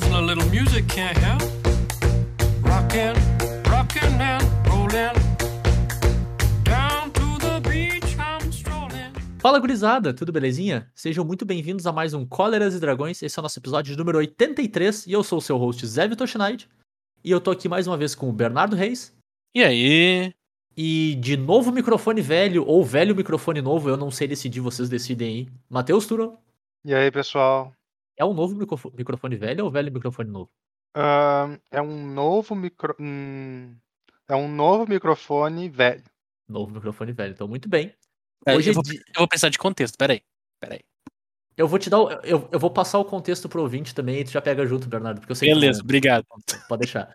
[0.00, 1.42] A little music can't help.
[2.62, 3.14] Rockin',
[3.68, 5.12] rockin' and rollin'.
[6.62, 9.12] Down to the beach I'm strolling.
[9.40, 10.88] Fala gurizada, tudo belezinha?
[10.94, 13.20] Sejam muito bem-vindos a mais um Cóleras e Dragões.
[13.22, 16.28] Esse é o nosso episódio número 83 e eu sou o seu host Zé Vitor
[16.28, 16.68] Schneid.
[17.24, 19.12] E eu tô aqui mais uma vez com o Bernardo Reis.
[19.52, 20.32] E aí?
[20.76, 25.28] E de novo microfone velho ou velho microfone novo, eu não sei decidir, vocês decidem
[25.28, 25.48] aí.
[25.68, 26.38] Matheus Turo,
[26.84, 27.72] E aí, pessoal?
[28.18, 30.50] É um novo microfone, microfone velho ou velho microfone novo?
[30.94, 32.94] Ahn, é um novo micro...
[32.98, 33.74] hum,
[34.28, 36.02] é um novo microfone velho.
[36.48, 37.94] Novo microfone velho, então muito bem.
[38.46, 40.22] É, Hoje eu, é vou, eu vou precisar de contexto, peraí.
[40.60, 40.80] Peraí.
[41.56, 41.98] Eu vou te dar.
[42.00, 44.88] o- Eu, eu vou passar o contexto pro ouvinte também e tu já pega junto,
[44.88, 46.24] Bernardo, porque eu sei que Beleza, não- obrigado.
[46.68, 47.14] Pode deixar.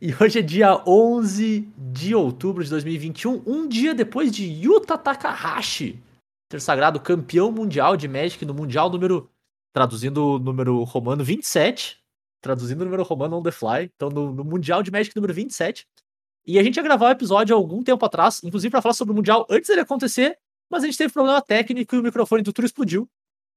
[0.00, 6.02] E hoje é dia 11 de outubro de 2021, um dia depois de Yuta Takahashi
[6.50, 9.30] ter sagrado campeão mundial de Magic no Mundial número.
[9.74, 11.98] Traduzindo o número romano 27.
[12.40, 13.90] Traduzindo o número romano on the fly.
[13.96, 15.84] Então, no, no Mundial de Magic número 27.
[16.46, 19.12] E a gente ia gravar o episódio há algum tempo atrás, inclusive para falar sobre
[19.12, 20.38] o Mundial antes dele acontecer,
[20.70, 23.10] mas a gente teve problema técnico e o microfone do Turo explodiu,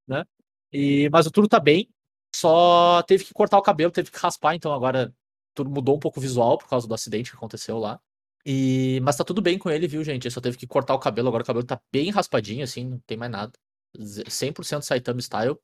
[0.08, 0.26] né?
[0.72, 1.90] E, mas o Turo tá bem,
[2.34, 5.14] só teve que cortar o cabelo, teve que raspar, então agora
[5.54, 8.00] tudo mudou um pouco o visual por causa do acidente que aconteceu lá.
[8.46, 10.26] E mas tá tudo bem com ele, viu, gente?
[10.26, 13.00] Ele só teve que cortar o cabelo, agora o cabelo tá bem raspadinho assim, não
[13.06, 13.52] tem mais nada.
[14.02, 15.58] Z- 100% Saitama style,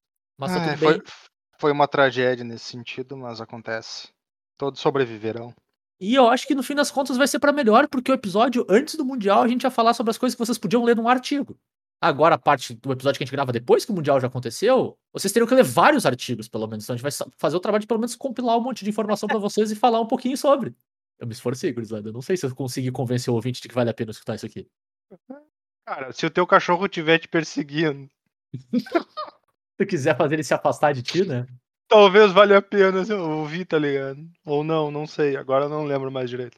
[0.47, 1.03] mas tá É, tudo foi, bem.
[1.59, 4.09] foi uma tragédia nesse sentido, mas acontece.
[4.57, 5.53] Todos sobreviverão.
[5.99, 8.65] E eu acho que no fim das contas vai ser pra melhor, porque o episódio
[8.69, 11.07] antes do mundial a gente ia falar sobre as coisas que vocês podiam ler num
[11.07, 11.57] artigo.
[12.01, 14.97] Agora a parte do episódio que a gente grava depois que o mundial já aconteceu,
[15.13, 16.83] vocês teriam que ler vários artigos, pelo menos.
[16.83, 19.27] Então a gente vai fazer o trabalho de pelo menos compilar um monte de informação
[19.29, 20.75] pra vocês e falar um pouquinho sobre.
[21.17, 22.09] Eu me esforcei, gurizada.
[22.09, 24.35] Eu não sei se eu consegui convencer o ouvinte de que vale a pena escutar
[24.35, 24.67] isso aqui.
[25.87, 28.09] Cara, se o teu cachorro estiver te perseguindo,
[28.53, 28.59] Se
[29.85, 31.45] tu quiser fazer ele se afastar de ti, né?
[31.87, 34.17] talvez valha a pena ouvir, tá ligado?
[34.45, 35.37] Ou não, não sei.
[35.37, 36.57] Agora eu não lembro mais direito.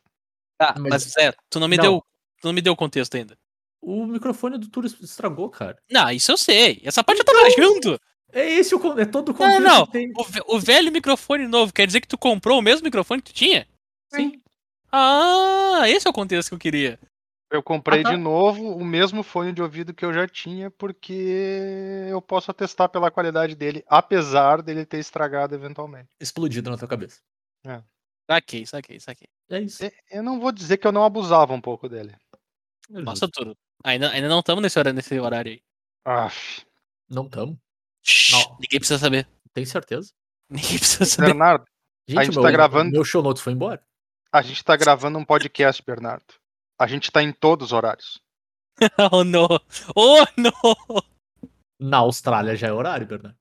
[0.58, 1.84] Tá, Mas- mas, Zé, tu não me Não.
[1.84, 2.04] deu.
[2.42, 3.38] Tu não me deu contexto ainda.
[3.82, 5.78] O microfone do Turo estragou, cara.
[5.92, 6.80] Não, isso eu sei.
[6.86, 8.00] Essa parte eu tava junto.
[8.32, 9.86] É esse o é todo o Não, contexto não.
[9.86, 10.12] que tem.
[10.48, 13.36] O, o velho microfone novo quer dizer que tu comprou o mesmo microfone que tu
[13.36, 13.68] tinha?
[14.14, 14.42] Sim.
[14.92, 16.98] Ah, esse é o contexto que eu queria.
[17.52, 18.10] Eu comprei Ah, tá.
[18.12, 21.14] de novo o mesmo fone de ouvido que eu já tinha, porque
[22.10, 26.10] eu posso atestar pela qualidade dele, apesar dele ter estragado eventualmente.
[26.20, 27.22] Explodido na tua cabeça.
[28.30, 29.28] Saquei, saquei, saquei.
[29.50, 29.86] É isso.
[29.86, 32.16] E- Eu não vou dizer que eu não abusava um pouco dele.
[32.92, 33.40] É Nossa, justo.
[33.44, 33.58] tudo.
[33.84, 35.62] Ainda, ainda não estamos nesse horário, nesse horário aí.
[36.04, 36.66] Aff.
[37.08, 37.58] Não Não.
[38.60, 39.28] Ninguém precisa saber.
[39.54, 40.12] Tem certeza?
[40.50, 41.28] Ninguém precisa saber.
[41.28, 41.66] Bernardo,
[42.08, 43.84] Gente, gente meu, tá gravando- meu show notes foi embora.
[44.32, 46.26] a gente tá gravando um podcast, Bernardo.
[46.78, 48.22] A gente tá em todos os horários.
[49.12, 49.48] oh, não.
[49.96, 51.04] Oh, não.
[51.80, 53.38] Na Austrália já é horário, Bernardo.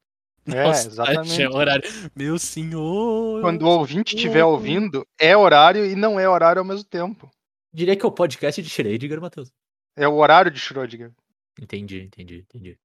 [0.46, 1.42] É, Nossa, exatamente.
[1.42, 1.88] é horário.
[2.14, 3.40] Meu senhor.
[3.40, 7.30] Quando o ouvinte estiver ouvindo, é horário e não é horário ao mesmo tempo.
[7.72, 9.50] Diria que é o podcast de Schrader, Matheus.
[9.96, 11.12] É o horário de Schrödinger.
[11.60, 12.78] Entendi, entendi, entendi.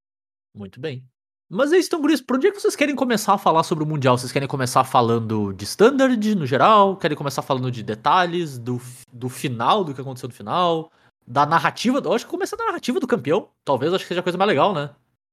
[0.54, 1.04] Muito bem.
[1.52, 3.82] Mas é isso, então, Guris, por onde é que vocês querem começar a falar sobre
[3.82, 4.16] o Mundial?
[4.16, 6.96] Vocês querem começar falando de standard no geral?
[6.96, 8.80] Querem começar falando de detalhes, do,
[9.12, 10.92] do final, do que aconteceu no final?
[11.26, 12.00] Da narrativa?
[12.04, 13.50] Eu acho que começar da narrativa do campeão.
[13.64, 14.90] Talvez acho que seja a coisa mais legal, né?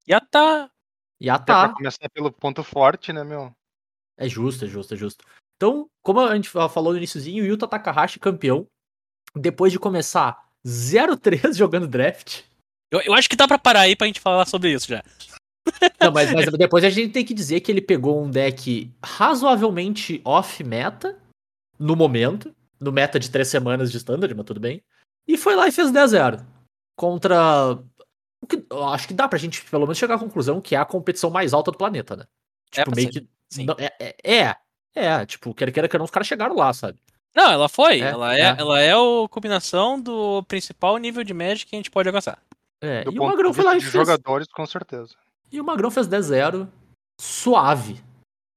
[0.07, 0.69] Já tá.
[1.21, 1.73] E ah, É pra tá.
[1.75, 3.51] começar pelo ponto forte, né, meu?
[4.17, 5.23] É justo, é justo, é justo.
[5.55, 8.65] Então, como a gente fa- falou no iníciozinho, o Yuta Takahashi campeão.
[9.35, 12.41] Depois de começar 0-3 jogando draft.
[12.91, 15.03] Eu, eu acho que dá pra parar aí pra gente falar sobre isso já.
[16.01, 20.21] Não, mas, mas depois a gente tem que dizer que ele pegou um deck razoavelmente
[20.25, 21.17] off-meta,
[21.79, 24.81] no momento, no meta de três semanas de standard, mas tudo bem.
[25.27, 26.45] E foi lá e fez 10-0.
[26.97, 27.73] Contra.
[28.41, 30.77] o que- eu acho que dá pra gente, pelo menos, chegar à conclusão que é
[30.79, 32.25] a competição mais alta do planeta, né?
[32.71, 33.27] Tipo, pra meio ser, que.
[33.49, 33.65] sim.
[33.65, 34.55] não- é, é, é,
[34.95, 36.99] é, tipo, quer queira que não, os caras chegaram lá, sabe?
[37.35, 37.99] Não, ela foi.
[38.01, 38.55] É, ela, é, é.
[38.57, 42.39] ela é a combinação do principal nível de Magic que a gente pode alcançar.
[42.81, 43.91] É, Do e o Magrão de foi lá e fez.
[43.93, 45.15] jogadores, com certeza.
[45.51, 46.67] E o Magrão fez 10-0.
[47.19, 48.03] Suave.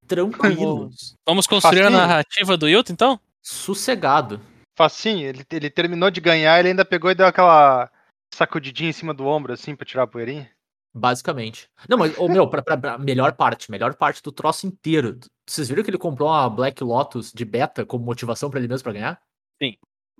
[0.06, 0.90] Tranquilo.
[1.26, 1.98] Vamos, construir a Facinho.
[2.00, 3.20] narrativa do Yuta, então?
[3.42, 4.40] Sossegado.
[4.76, 7.90] Facinho, ele, ele terminou de ganhar, ele ainda pegou e deu aquela
[8.34, 10.50] sacudidinha em cima do ombro, assim, pra tirar a poeirinha.
[10.94, 11.68] Basicamente.
[11.88, 15.20] Não, mas, ô, meu, pra, pra- pra melhor parte, melhor parte do troço inteiro.
[15.48, 18.82] Vocês viram que ele comprou uma Black Lotus de beta como motivação pra ele mesmo
[18.84, 19.20] pra ganhar?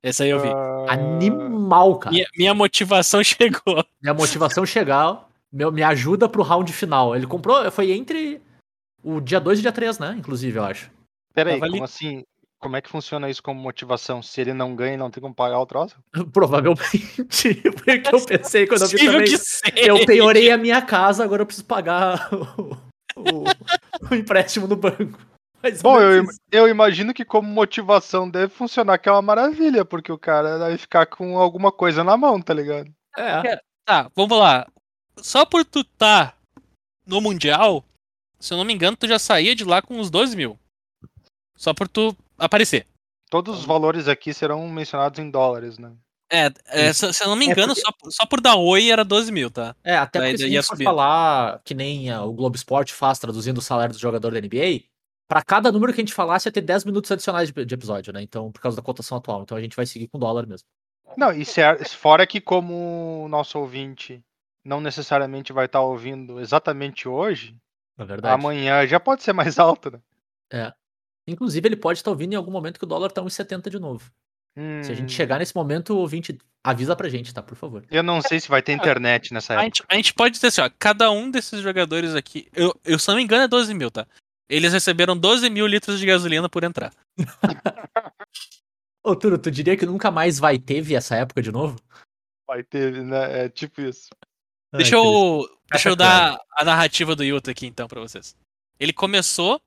[0.03, 0.49] Esse aí eu vi.
[0.49, 2.15] Ah, Animal, cara.
[2.15, 3.85] Minha, minha motivação chegou.
[4.01, 7.15] Minha motivação chegar, meu, me ajuda pro round final.
[7.17, 8.41] Ele comprou, foi entre
[9.03, 10.15] o dia 2 e dia 3, né?
[10.19, 10.91] Inclusive, eu acho.
[11.35, 11.73] Peraí, Tava ali.
[11.73, 12.25] como assim?
[12.61, 14.23] Como é que funciona isso como motivação?
[14.23, 15.97] Se ele não ganha, não tem como pagar o troço?
[16.33, 17.25] Provavelmente.
[17.85, 19.29] Foi o que eu pensei quando eu vi também.
[19.77, 22.77] Eu penhorei a minha casa, agora eu preciso pagar o,
[23.17, 23.45] o-
[24.11, 25.19] o empréstimo no banco.
[25.63, 29.85] Mais ou Bom, eu, eu imagino que como motivação deve funcionar, que é uma maravilha,
[29.85, 32.91] porque o cara vai ficar com alguma coisa na mão, tá ligado?
[33.17, 33.59] É.
[33.87, 34.67] Tá, vamos lá.
[35.19, 36.35] Só por tu tá
[37.07, 37.85] no Mundial,
[38.39, 40.59] se eu não me engano, tu já saía de lá com uns 12 mil.
[41.57, 42.87] Só por tu aparecer.
[43.31, 45.93] Todos os valores aqui serão mencionados em dólares, né?
[46.33, 48.55] É, é, se, se eu não me É engano, porque- só, por- só por dar
[48.57, 49.75] oi era 12 mil, tá?
[49.83, 52.55] É, até Daí porque se a ia gente for falar que nem ah, o Globo
[52.57, 54.85] Esporte faz traduzindo o salário do jogador da NBA,
[55.29, 58.13] pra cada número que a gente falasse ia ter 10 minutos adicionais de, de episódio,
[58.13, 58.23] né?
[58.23, 59.43] Então, por causa da cotação atual.
[59.43, 60.67] Então a gente vai seguir com dólar mesmo.
[61.17, 64.23] Não, e se é- fora que como o nosso ouvinte
[64.65, 67.57] não necessariamente vai estar ouvindo exatamente hoje,
[67.97, 68.35] Na verdade.
[68.35, 70.01] amanhã já pode ser mais alto, né?
[71.27, 74.11] Inclusive, ele pode estar ouvindo em algum momento que o dólar tá 1,70 de novo.
[74.83, 77.43] Se a gente Hum, chegar nesse momento, o ouvinte avisa pra gente, tá?
[77.43, 77.85] Por favor.
[77.91, 79.67] Eu não sei se vai ter internet nessa A época.
[79.67, 83.09] gente, a gente pode dizer assim, ó, cada um desses jogadores aqui, eu, eu se
[83.09, 84.07] não me engano é 12 mil, tá?
[84.49, 86.93] Eles receberam 12 mil litros de gasolina por entrar.
[89.05, 91.77] Ô, Turo, tu diria que nunca mais vai ter essa época de novo?
[92.47, 93.45] Vai ter, né?
[93.45, 94.11] É tipo isso.
[94.73, 98.37] Deixa Ai, eu, deixa eu dar a narrativa do Yuta aqui então pra vocês.
[98.79, 99.61] Ele começou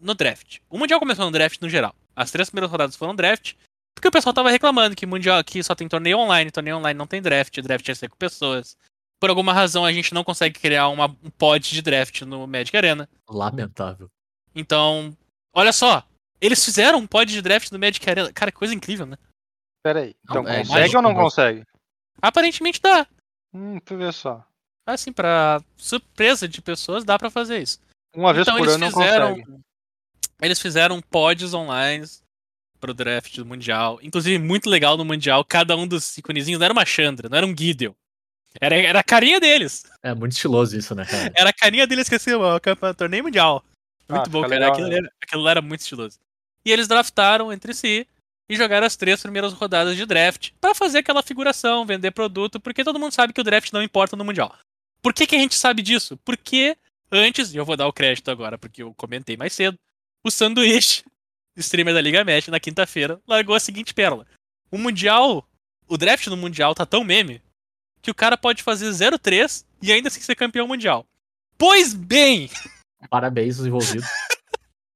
[0.00, 0.58] no draft.
[0.68, 1.94] O Mundial começou no draft no geral.
[2.14, 3.54] As três primeiras rodadas foram draft,
[3.94, 7.06] porque o pessoal tava reclamando que Mundial aqui só tem torneio online, torneio online não
[7.06, 8.76] tem draft, draft é ser com pessoas.
[9.20, 12.76] Por alguma razão a gente não consegue criar uma, um pod de draft no Magic
[12.76, 13.08] Arena.
[13.28, 14.10] Lamentável.
[14.54, 15.16] Então,
[15.54, 16.06] olha só,
[16.40, 18.32] eles fizeram um pod de draft no Magic Arena.
[18.32, 19.16] Cara, que coisa incrível, né?
[19.82, 20.14] Pera aí.
[20.24, 21.64] Então Não, é, consegue mágico, ou não consegue?
[22.20, 23.06] Aparentemente dá.
[23.54, 24.45] Hum, tu vê só.
[24.86, 27.80] Assim, pra surpresa de pessoas, dá pra fazer isso.
[28.14, 29.60] Uma vez então por eles ano não fizeram, consegue.
[30.40, 32.06] eles fizeram pods online
[32.78, 33.98] pro draft do Mundial.
[34.02, 37.46] Inclusive, muito legal no Mundial, cada um dos iconezinhos não era uma Chandra, não era
[37.46, 37.92] um Gideon.
[38.60, 39.84] Era, era a carinha deles.
[40.02, 41.32] É muito estiloso isso, né, cara?
[41.34, 43.62] Era a carinha deles que assim, ó, campa- torneio mundial.
[44.08, 44.54] Muito Ah, bom, cara.
[44.54, 44.96] legal, aquilo, né?
[44.98, 46.18] era, aquilo lá era muito estiloso.
[46.64, 48.06] E eles draftaram entre si
[48.48, 52.84] e jogaram as três primeiras rodadas de draft pra fazer aquela figuração, vender produto, porque
[52.84, 54.54] todo mundo sabe que o draft não importa no mundial.
[55.02, 56.16] Por que, que a gente sabe disso?
[56.24, 56.76] Porque
[57.10, 59.78] antes, e eu vou dar o crédito agora porque eu comentei mais cedo,
[60.24, 61.04] o Sanduíche,
[61.56, 64.26] streamer da Liga Match, na quinta-feira, largou a seguinte pérola.
[64.70, 65.48] O mundial,
[65.86, 67.40] o draft no mundial tá tão meme
[68.02, 71.06] que o cara pode fazer 0-3 e ainda assim ser campeão mundial.
[71.56, 72.50] Pois bem,
[73.10, 74.08] Parabéns os envolvidos.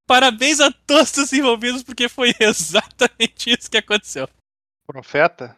[0.07, 4.29] parabéns a todos os envolvidos, porque foi exatamente isso que aconteceu.
[4.87, 5.57] Profeta?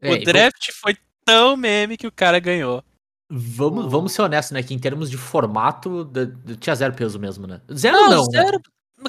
[0.00, 2.84] É, o e draft foi tão meme que o cara ganhou.
[3.30, 4.62] Vamos, vamos ser honestos, né?
[4.62, 7.60] Que em termos de formato, d- d- tinha zero peso mesmo, né?
[7.72, 8.24] Zero Não, não.
[8.26, 8.30] né?
[8.42, 8.60] zero.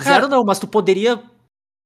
[0.02, 1.22] Zero não, mas tu poderia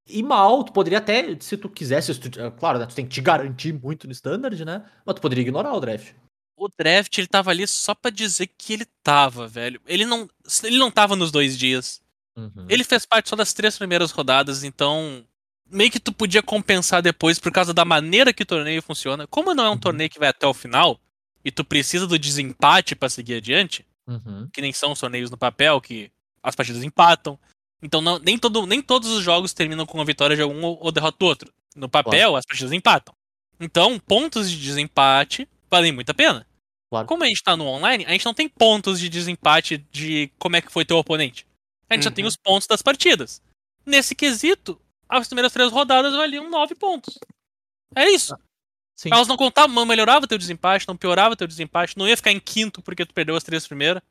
[0.07, 2.85] ir mal, tu poderia até, se tu quisesse, se tu- é, claro, né?
[2.85, 4.85] Tu tem que te garantir muito no standard, né?
[5.05, 6.13] Mas tu poderia ignorar o draft.
[6.57, 9.79] o draft ele tava ali só pra dizer que ele tava, velho.
[9.87, 10.29] Ele não,
[10.63, 12.01] ele não tava nos dois dias.
[12.37, 12.65] Uhum.
[12.69, 15.23] Ele fez parte só das três primeiras rodadas, então
[15.69, 19.25] meio que tu podia compensar depois por causa da maneira que o torneio funciona.
[19.27, 19.77] Como não é um Uhum.
[19.79, 20.99] torneio que vai até o final
[21.43, 24.47] e tu precisa do desempate pra seguir adiante, Uhum.
[24.53, 26.11] que nem são os torneios no papel, que
[26.43, 27.37] as partidas empatam.
[27.81, 30.77] Então não- nem, todo, nem todos os jogos terminam com a vitória de um ou,
[30.81, 31.53] ou derrota do outro.
[31.75, 33.13] No papel, as partidas empatam.
[33.59, 36.45] Então, pontos de desempate valem muito a pena.
[36.91, 37.07] Claro.
[37.07, 40.55] Como a gente tá no online, a gente não tem pontos de desempate de como
[40.55, 41.45] é que foi teu oponente.
[41.89, 42.29] A gente só tem Uhum.
[42.29, 43.41] os pontos das partidas.
[43.85, 47.17] Nesse quesito, as primeiras três rodadas valiam nove pontos.
[47.95, 48.35] É isso.
[48.99, 49.09] Sim.
[49.13, 52.39] Elas não contavam, não melhorava teu desempate, não piorava teu desempate, não ia ficar em
[52.39, 54.01] quinto porque tu perdeu as três primeiras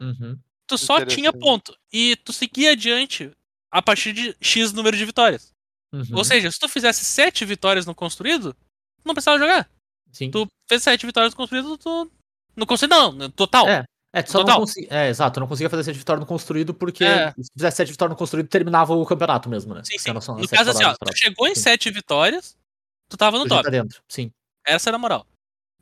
[0.00, 0.38] Uhum.
[0.64, 1.76] tu só tinha ponto.
[1.92, 3.32] E tu seguia adiante
[3.68, 5.52] a partir de X número de vitórias.
[5.92, 6.04] Uhum.
[6.12, 9.68] Ou seja, se tu fizesse sete vitórias no construído, tu não precisava jogar.
[10.12, 10.30] Sim.
[10.30, 12.08] Tu fez sete vitórias no construído, tu.
[12.54, 13.68] No construído não, no total.
[13.68, 13.84] É.
[14.14, 14.54] É, tu só Total.
[14.54, 14.88] não conseguia.
[14.90, 17.30] É, exato, tu não conseguia fazer sete vitórias no construído porque É.
[17.32, 19.82] se fizesse sete vitórias no construído, terminava o campeonato mesmo, né?
[19.84, 20.10] Sim, sim.
[20.12, 21.60] No caso, assim, ó, tu chegou em Sim.
[21.62, 22.56] sete vitórias,
[23.08, 23.64] tu tava no Tu já top.
[23.64, 24.30] tá dentro, sim.
[24.66, 25.26] Essa era a moral.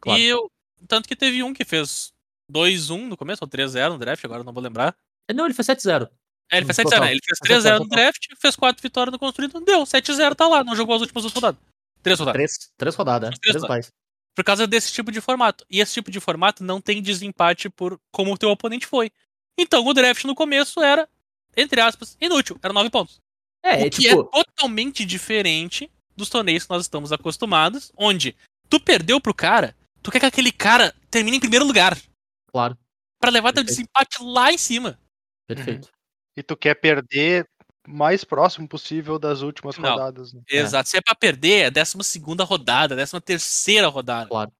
[0.00, 0.20] Claro.
[0.20, 0.50] E eu.
[0.86, 2.12] Tanto que teve um que fez
[2.52, 4.94] 2-1 no começo, ou 3-0 no draft, agora não vou lembrar.
[5.28, 6.08] É, Não, ele fez 7-0.
[6.52, 7.00] É, ele fez 7-0, total.
[7.00, 7.10] né?
[7.12, 9.82] Ele fez Fez 3-0 no draft, fez 4 vitórias no construído, deu.
[9.84, 11.60] 7-0 tá lá, não jogou as últimas duas rodadas.
[12.02, 12.36] Três rodadas.
[12.36, 13.30] Três, três rodadas, é.
[13.32, 13.86] Três Três rodadas.
[13.86, 13.92] pais.
[14.34, 15.64] por causa desse tipo de formato.
[15.68, 19.10] E esse tipo de formato não tem desempate por como o teu oponente foi.
[19.58, 21.08] Então o draft no começo era,
[21.56, 22.56] entre aspas, inútil.
[22.62, 23.18] Era 9 pontos.
[23.64, 24.20] É, o é que tipo.
[24.34, 28.36] é totalmente diferente dos torneios que nós estamos acostumados, onde
[28.68, 31.96] tu perdeu pro cara, tu quer que aquele cara termine em primeiro lugar.
[32.50, 32.76] Claro,
[33.18, 33.86] Pra levar teu Perfeito.
[33.88, 34.98] desempate lá em cima.
[35.48, 35.88] perfeito.
[36.36, 37.48] E tu quer perder
[37.88, 39.90] o mais próximo possível das últimas Não.
[39.90, 40.32] rodadas.
[40.34, 40.42] Né?
[40.50, 40.58] É.
[40.58, 40.88] Exato.
[40.88, 44.28] Se é pra perder, é a 12 rodada, 13 terceira rodada.
[44.28, 44.52] Claro.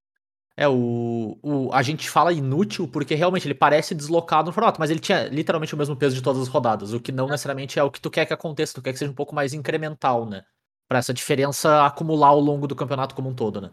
[0.56, 1.70] É, o, o.
[1.72, 5.74] A gente fala inútil porque realmente ele parece deslocado no formato, mas ele tinha literalmente
[5.74, 8.10] o mesmo peso de todas as rodadas, o que não necessariamente é o que tu
[8.10, 10.44] quer que aconteça, tu quer que seja um pouco mais incremental, né?
[10.88, 13.70] Pra essa diferença acumular ao longo do campeonato como um todo, né?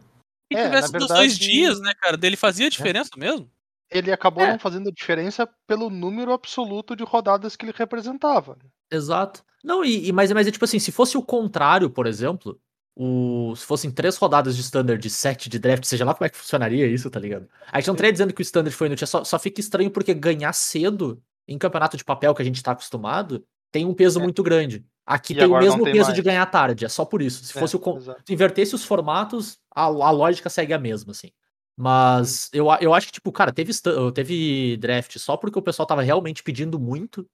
[0.52, 2.18] E É, tivesse na dos dois verdade- dias, né, cara?
[2.18, 3.50] Dele fazia diferença mesmo?
[3.92, 4.52] Ele acabou É.
[4.52, 8.56] não fazendo diferença pelo número absoluto de rodadas que ele representava.
[8.62, 8.70] né?
[8.92, 9.44] Exato.
[9.64, 12.60] Não, e, e mas, mas é tipo assim, se fosse o contrário, por exemplo,
[12.96, 16.30] o, se fossem três rodadas de standard de sete de draft, seja lá como é
[16.30, 17.48] que funcionaria isso, tá ligado?
[17.72, 19.92] A gente não estaria dizendo que o standard foi inútil, é só, só fica estranho
[19.92, 24.20] porque ganhar cedo em campeonato de papel que a gente tá acostumado tem um peso
[24.20, 24.24] É.
[24.24, 24.84] muito grande.
[25.06, 26.14] Aqui E tem o mesmo peso mais.
[26.16, 27.44] de ganhar tarde, é só por isso.
[27.44, 28.24] Se É, fosse o con- exato.
[28.26, 31.30] se invertesse os formatos, a, a lógica segue a mesma, assim.
[31.76, 33.72] Mas eu, eu acho que, tipo, cara, teve,
[34.14, 37.28] teve draft só porque o pessoal tava realmente pedindo muito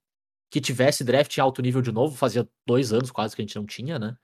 [0.50, 2.16] que tivesse draft em alto nível de novo.
[2.16, 4.16] Fazia dois anos quase que a gente não tinha, né?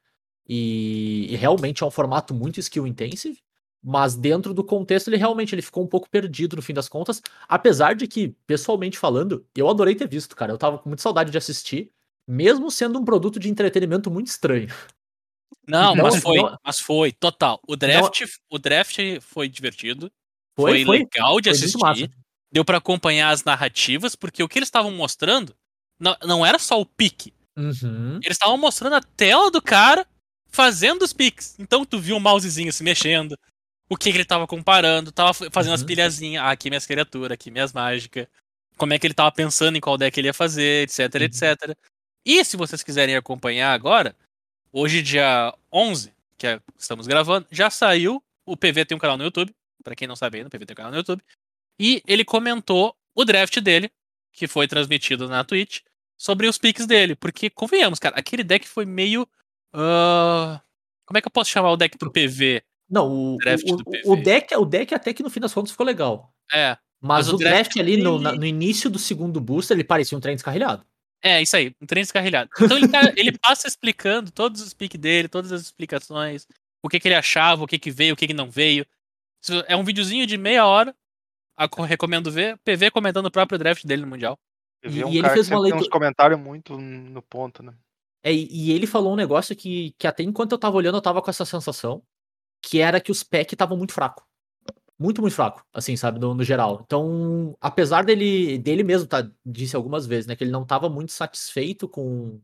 [0.48, 3.38] E, e realmente é um formato muito skill intensive.
[3.82, 7.22] Mas dentro do contexto, ele realmente ele ficou um pouco perdido no fim das contas.
[7.48, 10.52] Apesar de que, pessoalmente falando, eu adorei ter visto, cara.
[10.52, 11.92] Eu tava com muita saudade de assistir,
[12.26, 14.68] mesmo sendo um produto de entretenimento muito estranho.
[15.66, 17.60] Não, Não, mas foi, não- mas foi, total.
[17.66, 20.10] O draft, o draft foi divertido,
[20.56, 22.10] foi, legal de Foi assistir,
[22.52, 25.54] deu pra acompanhar as narrativas, porque o que eles estavam mostrando
[25.98, 28.16] não, não era só o pique, Uhum.
[28.22, 30.06] eles estavam mostrando a tela do cara
[30.50, 31.56] fazendo os piques.
[31.58, 33.36] Então tu viu o mousezinho se mexendo,
[33.88, 35.86] o que, que ele tava comparando, tava fazendo as Uhum.
[35.86, 38.26] pilhazinhas, ah, aqui minhas criaturas, aqui minhas mágicas,
[38.76, 41.22] como é que ele tava pensando em qual deck ele ia fazer, etc, Uhum.
[41.22, 41.76] etc.
[42.26, 44.14] E se vocês quiserem acompanhar agora,
[44.72, 49.22] hoje dia 11, que é, estamos gravando, já saiu, o PV tem um canal no
[49.22, 49.54] YouTube,
[49.84, 51.22] pra quem não sabe ainda, o PV tem um canal no YouTube,
[51.78, 53.90] e ele comentou o draft dele,
[54.32, 55.82] que foi transmitido na Twitch,
[56.18, 59.28] sobre os picks dele, porque convenhamos, cara, aquele deck foi meio
[59.72, 60.60] ah,
[61.06, 62.62] como é que eu posso chamar o deck do PV?
[62.90, 64.02] Não, o, Draft o, do PV.
[64.04, 66.32] o deck, o deck até que no fim das contas ficou legal.
[66.52, 69.76] É, Mas, Mas o draft, draft ali no, dele- na- no início do segundo booster,
[69.76, 70.84] ele parecia um trem descarrilhado.
[71.22, 72.50] É, isso aí, um trem descarrilhado.
[72.60, 76.46] Então ele, tá- ele passa explicando todos os piques dele, todas as explicações,
[76.82, 78.86] o que, que ele achava, o que, que veio, o que, que não veio.
[79.66, 80.94] É um videozinho de meia hora.
[81.58, 82.58] a- recomendo ver.
[82.64, 84.38] PV comentando o próprio draft dele no Mundial.
[84.84, 87.62] E- vi um e ele fez uma sempre tem uns leitura- comentários muito no ponto,
[87.62, 87.72] né?
[88.22, 91.22] É, e ele falou um negócio que, que até enquanto eu tava olhando, eu tava
[91.22, 92.02] com essa sensação,
[92.60, 94.25] que era que os packs estavam muito fraco.
[94.98, 96.80] Muito, muito fraco, assim, sabe, no, no geral.
[96.84, 101.12] Então, apesar dele, dele mesmo, tá, disse algumas vezes, né, que ele não tava muito
[101.12, 102.40] satisfeito com,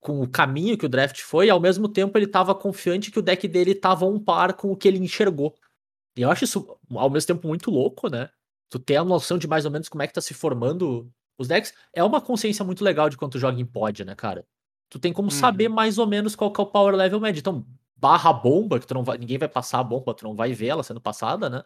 [0.00, 3.22] com o caminho que o draft foi, ao mesmo tempo ele tava confiante que o
[3.22, 5.54] deck dele tava um par com o que ele enxergou.
[6.16, 8.28] E eu acho isso, ao mesmo tempo, muito louco, né?
[8.70, 11.48] Tu ter a noção de mais ou menos como é que tá se formando os
[11.48, 11.72] decks.
[11.94, 14.44] É uma consciência muito legal de quando tu joga em pod, né, cara?
[14.90, 15.30] Tu tem como Uhum.
[15.30, 17.40] saber mais ou menos qual que é o power level médio.
[17.40, 17.66] Então,
[17.96, 20.66] barra bomba, que tu não vai, ninguém vai passar a bomba, tu não vai ver
[20.68, 21.62] ela sendo passada, né?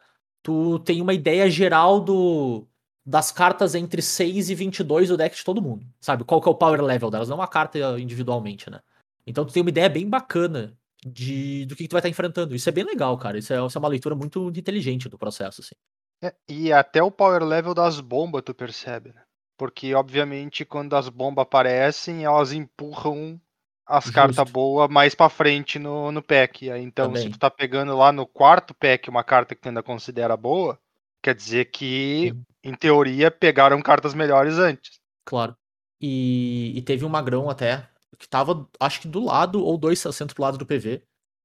[0.46, 2.68] Tu tem uma ideia geral do
[3.04, 6.22] das cartas entre 6 e 22 do deck de todo mundo, sabe?
[6.22, 8.80] Qual que é o power level delas, não uma carta individualmente, né?
[9.26, 12.54] Então tu tem uma ideia bem bacana de do que, que tu vai estar enfrentando.
[12.54, 13.36] Isso é bem legal, cara.
[13.36, 15.74] Isso é, isso é uma leitura muito inteligente do processo, assim.
[16.22, 19.22] É, e até o power level das bombas tu percebe, né?
[19.58, 23.40] Porque, obviamente, quando as bombas aparecem, elas empurram
[23.86, 26.68] as cartas boas mais pra frente no, no pack.
[26.68, 27.30] Então, se Também.
[27.30, 30.78] tu tá pegando lá no quarto pack uma carta que tu ainda considera boa,
[31.22, 32.44] quer dizer que, Sim.
[32.64, 34.98] em teoria, pegaram cartas melhores antes.
[35.24, 35.56] Claro.
[36.00, 37.88] E, e teve um magrão até,
[38.18, 41.02] que tava, acho que do lado, ou dois assentos pro lado do PV,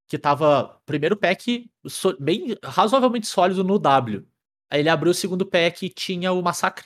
[0.07, 4.25] que tava, primeiro pack so- bem razoavelmente sólido no W.
[4.69, 6.86] Aí ele abriu o segundo pack e tinha o Massacre.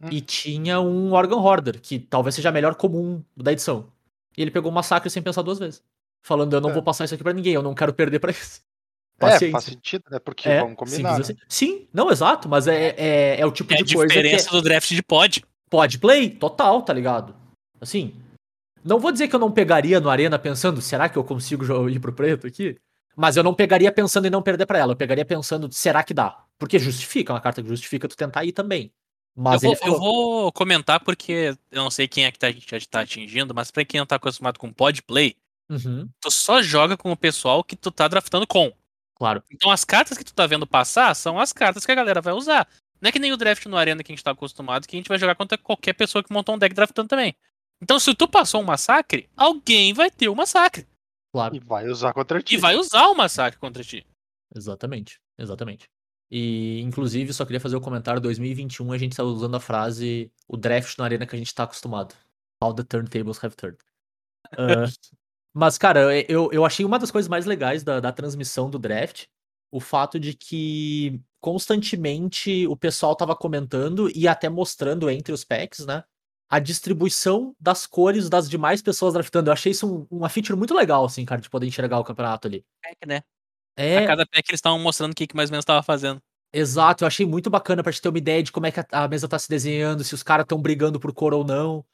[0.00, 0.08] Hum.
[0.10, 3.92] E tinha um Organ Hoarder, que talvez seja a melhor comum da edição.
[4.36, 5.82] E ele pegou o Massacre sem pensar duas vezes.
[6.22, 6.72] Falando, eu não É.
[6.72, 8.60] vou passar isso aqui pra ninguém, eu não quero perder pra isso.
[9.18, 9.72] É, faz Paciência.
[9.72, 10.18] sentido, né?
[10.18, 11.20] Porque, É, vamos combinar, né?
[11.20, 11.36] assim.
[11.48, 14.50] Sim, não, exato, mas é, é, é o tipo É a de coisa é, diferença
[14.50, 15.42] do draft de pod.
[15.70, 17.34] pode play, total, tá ligado?
[17.80, 18.14] Assim,
[18.84, 21.98] não vou dizer que eu não pegaria no Arena pensando, será que eu consigo ir
[21.98, 22.76] pro preto aqui?
[23.16, 26.12] Mas eu não pegaria pensando em não perder pra ela, eu pegaria pensando, será que
[26.12, 26.44] dá?
[26.58, 28.92] Porque justifica, é uma carta que justifica tu tentar ir também.
[29.36, 32.46] Mas eu, vou, eu falou, vou comentar porque eu não sei quem é que tá,
[32.46, 35.36] a gente tá atingindo, mas pra quem não tá acostumado com pod play,
[35.68, 38.72] Uhum, tu só joga com o pessoal que tu tá draftando com.
[39.14, 42.20] claro, Então as cartas que tu tá vendo passar são as cartas que a galera
[42.20, 42.68] vai usar.
[43.00, 44.98] Não é que nem o draft no Arena que a gente tá acostumado, que a
[44.98, 47.34] gente vai jogar contra qualquer pessoa que montou um deck draftando também.
[47.82, 50.86] Então se tu passou um massacre, alguém vai ter um massacre.
[51.32, 51.56] claro.
[51.56, 52.54] E vai usar contra ti.
[52.54, 54.06] E vai usar o massacre contra ti.
[54.54, 55.86] Exatamente, exatamente.
[56.30, 60.56] E, inclusive, só queria fazer o comentário, 2021 a gente tá usando a frase, o
[60.56, 62.14] draft na arena que a gente tá acostumado.
[62.62, 63.78] How the turntables have turned.
[64.56, 64.86] Ah,
[65.52, 69.24] mas, cara, eu, eu achei uma das coisas mais legais da, da transmissão do draft,
[69.72, 75.84] o fato de que constantemente o pessoal tava comentando e até mostrando entre os packs,
[75.86, 76.04] né?
[76.48, 79.48] A distribuição das cores das demais pessoas draftando.
[79.48, 82.46] Eu achei isso um, uma feature muito legal, assim, cara, de poder enxergar o campeonato
[82.46, 82.64] ali.
[82.82, 83.22] Pack, né?
[83.76, 86.20] É, A cada pack eles estavam mostrando o que, que mais ou menos tava fazendo.
[86.52, 89.08] exato, eu achei muito bacana pra gente ter uma ideia de como é que a,
[89.08, 91.84] mesa tá se desenhando, se os caras estão brigando por cor ou não.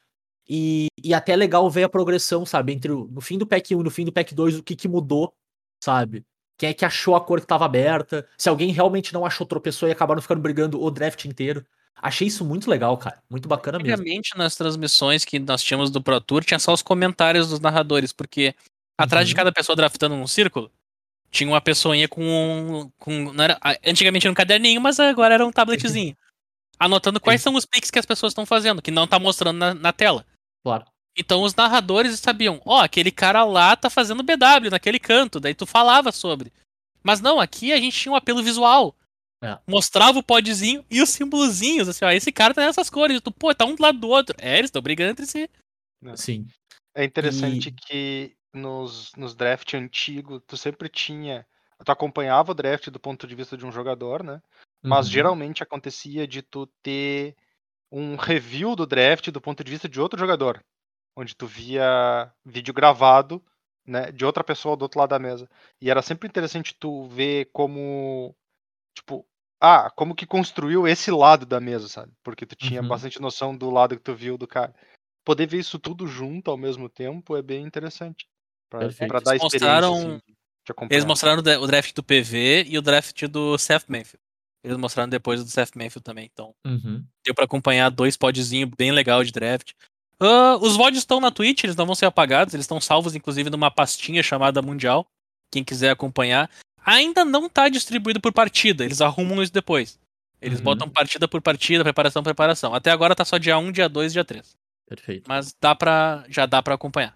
[0.49, 2.73] E, e até legal ver a progressão, sabe?
[2.73, 4.75] Entre o, no fim do pack 1 e no fim do pack 2, o que,
[4.77, 5.35] que mudou,
[5.83, 6.25] sabe?
[6.59, 8.29] Quem é que achou a cor que tava aberta?
[8.37, 11.65] Se alguém realmente não achou, tropeçou e acabaram ficando brigando o draft inteiro.
[11.97, 13.23] Achei isso muito legal, cara.
[13.31, 14.03] Muito bacana mesmo.
[14.03, 18.13] Antigamente, nas transmissões que nós tínhamos do Pro Tour, tinha só os comentários dos narradores,
[18.13, 18.55] porque
[18.99, 19.37] atrás de Uhum.
[19.37, 20.71] cada pessoa draftando num círculo,
[21.33, 22.23] tinha uma pessoinha com.
[22.23, 26.15] um- com não era, antigamente era um caderninho, mas agora era um tabletzinho.
[26.79, 29.73] anotando quais são os picks que as pessoas estão fazendo, que não tá mostrando na,
[29.75, 30.27] na tela.
[30.65, 30.85] Claro.
[31.17, 35.65] Então os narradores sabiam, ó, aquele cara lá tá fazendo BW naquele canto, daí tu
[35.67, 36.53] falava sobre.
[37.03, 38.97] Mas não, aqui a gente tinha um apelo visual.
[39.45, 39.59] É.
[39.67, 43.55] Mostrava o podzinho e os símbolozinhos, assim, ó, esse cara tá nessas cores, tu, pô,
[43.55, 44.35] tá um do lado do outro.
[44.41, 45.49] É, eles estão brigando entre si.
[46.17, 46.47] Sim.
[46.97, 51.47] É interessante E- que nos, nos draft antigos, tu sempre tinha.
[51.85, 54.41] Tu acompanhava o draft do ponto de vista de um jogador, né?
[54.83, 55.11] Mas Uhum.
[55.11, 57.37] geralmente acontecia de tu ter
[57.93, 60.65] um review do draft do ponto de vista de outro jogador.
[61.17, 63.45] Onde tu via vídeo gravado,
[63.87, 64.13] né?
[64.13, 65.49] De outra pessoa do outro lado da mesa.
[65.81, 68.35] E era sempre interessante tu ver como.
[68.95, 69.27] Tipo,
[69.61, 72.13] ah, como que construiu esse lado da mesa, sabe?
[72.23, 72.89] Porque tu tinha Uhum.
[72.89, 74.75] bastante noção do lado que tu viu do cara.
[75.25, 78.29] Poder ver isso tudo junto ao mesmo tempo é bem interessante.
[78.79, 80.21] Pra, pra dar Eles experiência mostraram- assim.
[80.91, 84.19] Eles mostraram o dra- o draft do PV e o draft do Seth Manfield.
[84.65, 87.05] Eles mostraram depois do Seth Manfield também, então Uhum.
[87.27, 89.73] deu pra acompanhar dois podzinhos bem legal de draft.
[90.21, 93.51] Ah, os VODs estão na Twitch, eles não vão ser apagados, eles estão salvos inclusive
[93.51, 95.05] numa pastinha chamada Mundial.
[95.53, 96.49] Quem quiser acompanhar.
[96.87, 99.99] Ainda não tá distribuído por partida, eles arrumam isso depois.
[100.41, 100.65] Eles Uhum.
[100.65, 102.73] botam partida por partida, preparação por preparação.
[102.75, 104.55] Até agora tá só dia 1, dia 2 dia 3.
[104.89, 105.25] Perfeito.
[105.29, 107.15] Mas dá pra, já dá pra acompanhar.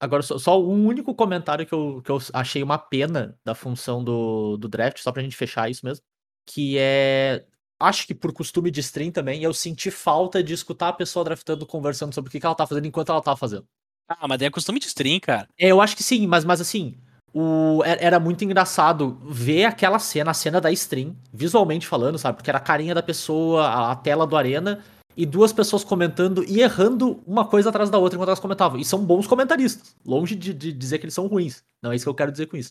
[0.00, 4.02] Agora, só, só um único comentário que eu, que eu achei uma pena da função
[4.02, 6.04] do, do draft, só pra gente fechar isso mesmo.
[6.46, 7.44] Que é.
[7.80, 11.64] Acho que por costume de stream também, eu senti falta de escutar a pessoa draftando
[11.66, 13.66] conversando sobre o que, que ela tá fazendo enquanto ela tá fazendo.
[14.08, 15.48] Ah, mas é costume de stream, cara.
[15.58, 16.96] É, eu acho que sim, mas, mas assim,
[17.32, 22.36] o, é- era muito engraçado ver aquela cena, a cena da stream, visualmente falando, sabe?
[22.36, 24.82] Porque era a carinha da pessoa, a, a tela do Arena,
[25.20, 28.78] e duas pessoas comentando e errando uma coisa atrás da outra enquanto elas comentavam.
[28.78, 31.64] E são bons comentaristas, longe de, de dizer que eles são ruins.
[31.82, 32.70] Não é isso que eu quero dizer com isso.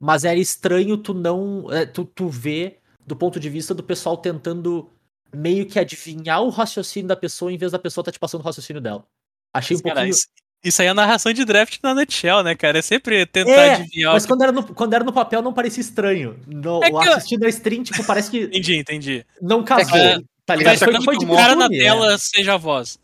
[0.00, 1.66] Mas era estranho tu não.
[1.72, 4.88] é, tu, tu ver do ponto de vista do pessoal tentando
[5.34, 8.44] meio que adivinhar o raciocínio da pessoa em vez da pessoa tá te passando o
[8.44, 9.04] raciocínio dela.
[9.52, 10.10] Achei um Cara, pouquinho.
[10.12, 10.28] isso,
[10.62, 12.78] isso aí é narração de draft na nutshell, né, cara?
[12.78, 14.32] É sempre tentar É, adivinhar Mas o que...
[14.32, 16.38] quando era, no, quando era no papel não parecia estranho.
[16.46, 19.26] No, É que eu- assistindo a stream, tipo, parece que Entendi, entendi.
[19.40, 19.96] não casou.
[19.98, 20.78] É, tá Mas ligado?
[20.78, 22.98] Foi, quando foi o de cara na costume, tela seja a voz.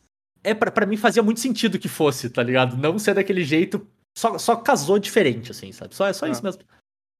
[0.44, 2.76] É, é pra, pra mim fazia muito sentido que fosse, tá ligado?
[2.76, 3.86] Não ser daquele jeito.
[4.16, 5.94] Só, só casou diferente, assim, sabe?
[5.94, 6.30] Só, é só Ah.
[6.30, 6.62] isso mesmo.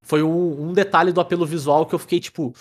[0.05, 2.55] Foi um, um detalhe do apelo visual que eu fiquei, tipo.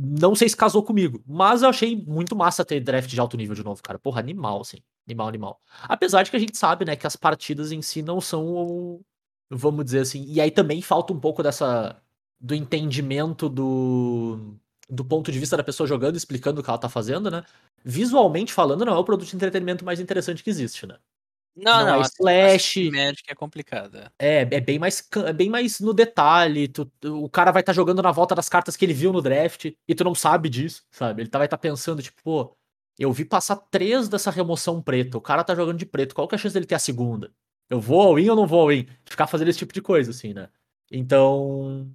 [0.00, 3.54] Não sei se casou comigo, mas eu achei muito massa ter draft de alto nível
[3.56, 3.98] de novo, cara.
[3.98, 4.78] Porra, animal, assim.
[5.08, 5.60] Animal, animal.
[5.82, 8.46] Apesar de que a gente sabe, né, que as partidas em si não são.
[8.46, 9.00] o-
[9.50, 10.24] Vamos dizer assim.
[10.28, 11.96] E aí também falta um pouco dessa.
[12.40, 14.54] Do entendimento do.
[14.90, 17.44] Do ponto de vista da pessoa jogando, explicando o que ela tá fazendo, né?
[17.84, 20.96] Visualmente falando, não é o produto de entretenimento mais interessante que existe, né?
[21.54, 22.02] Não, Não não.
[22.02, 22.90] é slash.
[22.90, 24.12] Magic é complicada.
[24.18, 26.68] É, é bem mais, é bem mais no detalhe.
[26.68, 29.20] tu- tu- o cara vai estar jogando na volta das cartas que ele viu no
[29.20, 31.22] draft e tu não sabe disso, sabe?
[31.22, 32.56] Ele tá, vai estar pensando, tipo, pô,
[32.98, 35.18] eu vi passar três dessa remoção preta.
[35.18, 36.14] O cara tá jogando de preto.
[36.14, 37.32] Qual que é a chance dele ter a segunda?
[37.68, 38.86] Eu vou all in ou não vou all in?
[39.04, 40.48] Ficar fazendo esse tipo de coisa, assim, né?
[40.90, 41.90] Então.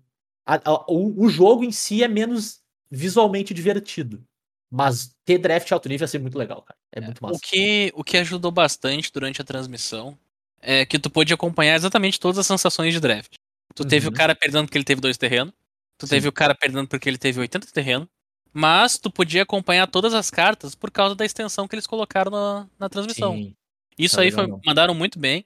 [0.45, 2.61] a- a- o, o jogo em si é menos
[2.93, 4.23] visualmente divertido.
[4.71, 6.77] Mas ter draft alto nível ia ser muito legal, cara.
[6.91, 7.35] É muito massa.
[7.35, 10.17] O que, o que ajudou bastante durante a transmissão
[10.59, 13.35] é que tu pôde acompanhar exatamente todas as sensações de draft.
[13.75, 14.15] Tu teve o Uhum.
[14.15, 15.53] cara perdendo porque ele teve dois terrenos.
[15.97, 16.11] Tu Sim.
[16.11, 18.09] teve o cara perdendo porque ele teve 80 terreno.
[18.51, 22.67] Mas tu podia acompanhar todas as cartas por causa da extensão que eles colocaram na,
[22.79, 23.33] na transmissão.
[23.35, 23.55] Sim.
[23.97, 25.45] Isso Tá aí foi, mandaram muito bem.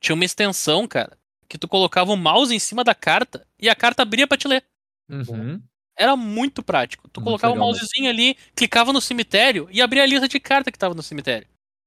[0.00, 1.16] Tinha uma extensão, cara,
[1.48, 4.48] que tu colocava o mouse em cima da carta e a carta abria pra te
[4.48, 4.64] ler.
[5.08, 5.60] Uhum.
[5.96, 7.08] Era muito prático.
[7.08, 7.80] Tu Muito colocava o legal mesmo.
[7.80, 11.46] mousezinho ali, clicava no cemitério e abria a lista de carta que tava no cemitério.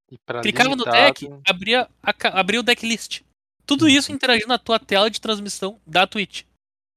[0.09, 3.21] E Clicava no limitado, deck, abria, a abria o decklist.
[3.65, 3.89] Tudo Uhum.
[3.89, 6.43] isso interagindo na tua tela de transmissão da Twitch.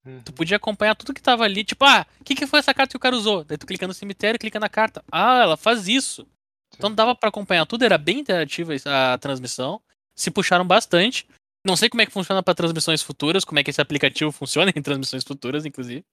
[0.06, 0.22] uhum.
[0.22, 1.64] Tu podia acompanhar tudo que tava ali.
[1.64, 3.42] Tipo, ah, o que, que foi essa carta que o cara usou?
[3.42, 5.02] Daí tu clica no cemitério, clica na carta.
[5.10, 6.24] Ah, ela faz isso.
[6.72, 9.82] Então dava pra acompanhar tudo, era bem interativa a transmissão.
[10.16, 11.26] Se puxaram bastante.
[11.66, 14.72] Não sei como é que funciona pra transmissões futuras, como é que esse aplicativo funciona
[14.74, 16.04] em transmissões futuras, inclusive.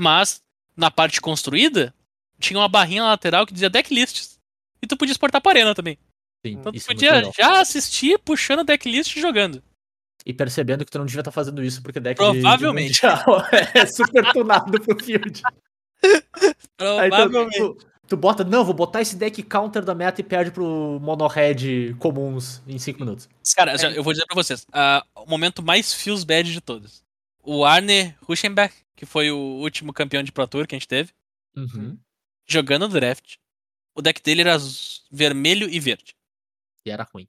[0.00, 0.42] Mas
[0.76, 1.94] na parte construída,
[2.40, 4.38] tinha uma barrinha lateral que dizia decklists.
[4.82, 5.96] E tu podia exportar pra arena também.
[6.44, 7.32] Sim, Então tu isso é podia legal.
[7.36, 9.62] já assistir puxando decklist e jogando.
[10.26, 13.00] E percebendo que tu não devia estar fazendo isso, porque deck de- de Provavelmente.
[13.06, 13.42] mundial
[13.74, 15.42] é super tunado pro field.
[16.02, 17.58] Aí tu- Provavelmente.
[17.58, 17.76] tu,
[18.08, 22.62] tu bota, não, vou botar esse deck counter da meta e perde pro mono-red comuns
[22.66, 23.28] em 5 minutos.
[23.54, 27.03] Cara, já- eu vou dizer pra vocês, ah, o momento mais feels bad de todos.
[27.44, 31.12] O Arne Ruschenberg, que foi o último campeão de Pro Tour que a gente teve,
[31.56, 31.98] Uhum.
[32.48, 33.36] jogando no draft.
[33.96, 34.56] O deck dele era
[35.10, 36.14] vermelho e verde.
[36.86, 37.28] E era ruim.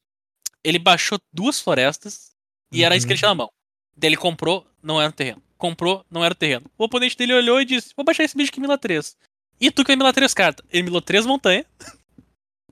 [0.64, 2.32] Ele baixou duas florestas
[2.72, 3.02] e era Uhum.
[3.02, 3.52] tinha na mão.
[3.96, 5.42] Daí ele comprou, não era o terreno.
[5.58, 6.70] Comprou, não era o terreno.
[6.78, 9.16] O oponente dele olhou e disse: Vou baixar esse bicho que mila 3.
[9.62, 10.66] E tu que vai milar 3 cartas.
[10.70, 11.66] Ele milou 3 montanhas.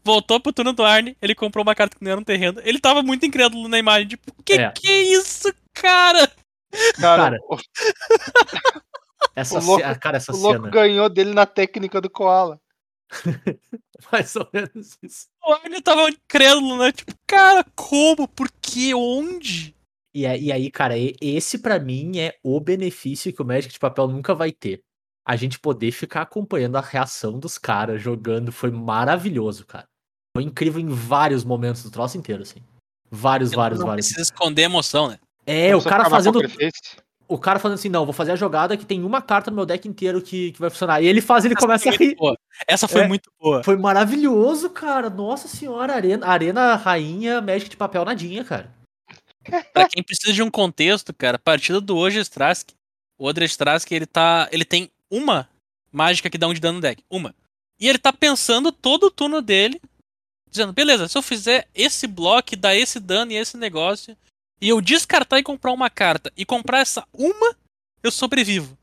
[0.04, 2.60] Voltou pro turno do Arne, ele comprou uma carta que não era um terreno.
[2.66, 4.72] Ele tava muito incrédulo na imagem, tipo, que É.
[4.72, 6.30] que é isso, cara?
[7.00, 7.58] Cara, Cara, o,
[9.36, 12.60] Essa, O louco- cara, essa o louco ganhou dele na técnica do Koala.
[14.12, 15.28] Mais ou menos isso.
[15.44, 16.92] O Arne tava incrédulo, né?
[16.92, 18.28] Tipo, cara, como?
[18.28, 18.94] Por quê?
[18.94, 19.76] Onde?
[20.14, 24.08] E, e aí, cara, esse pra mim é o benefício que o Magic de Papel
[24.08, 24.82] nunca vai ter.
[25.26, 29.88] A gente poder ficar acompanhando a reação dos caras jogando foi maravilhoso, cara.
[30.36, 32.62] Foi incrível em vários momentos do troço inteiro, assim.
[33.10, 34.08] Vários, vários, não vários.
[34.08, 35.20] precisa esconder a emoção, né?
[35.46, 36.40] É, o cara fazendo.
[37.28, 39.66] O cara fazendo assim, não, vou fazer a jogada que tem uma carta no meu
[39.66, 41.02] deck inteiro que, que vai funcionar.
[41.02, 42.16] E ele faz, ele começa a Essa rir.
[42.16, 42.38] boa.
[42.68, 43.08] Essa foi É.
[43.08, 43.64] muito boa.
[43.64, 45.10] Foi maravilhoso, cara.
[45.10, 48.72] Nossa senhora, arena, arena rainha, Magic de papel nadinha, cara.
[49.74, 52.70] Pra quem precisa de um contexto, cara, a partida do Hoje Strask,
[53.18, 54.48] o Odre Strask, ele tá.
[54.52, 55.50] Ele tem uma
[55.92, 57.04] mágica que dá um de dano no deck.
[57.10, 57.34] Uma.
[57.80, 59.82] E ele tá pensando todo o turno dele,
[60.50, 64.16] dizendo, beleza, se eu fizer esse bloco, dá esse dano e esse negócio,
[64.64, 67.56] e eu descartar e comprar uma carta, e comprar essa uma,
[68.02, 68.78] eu sobrevivo.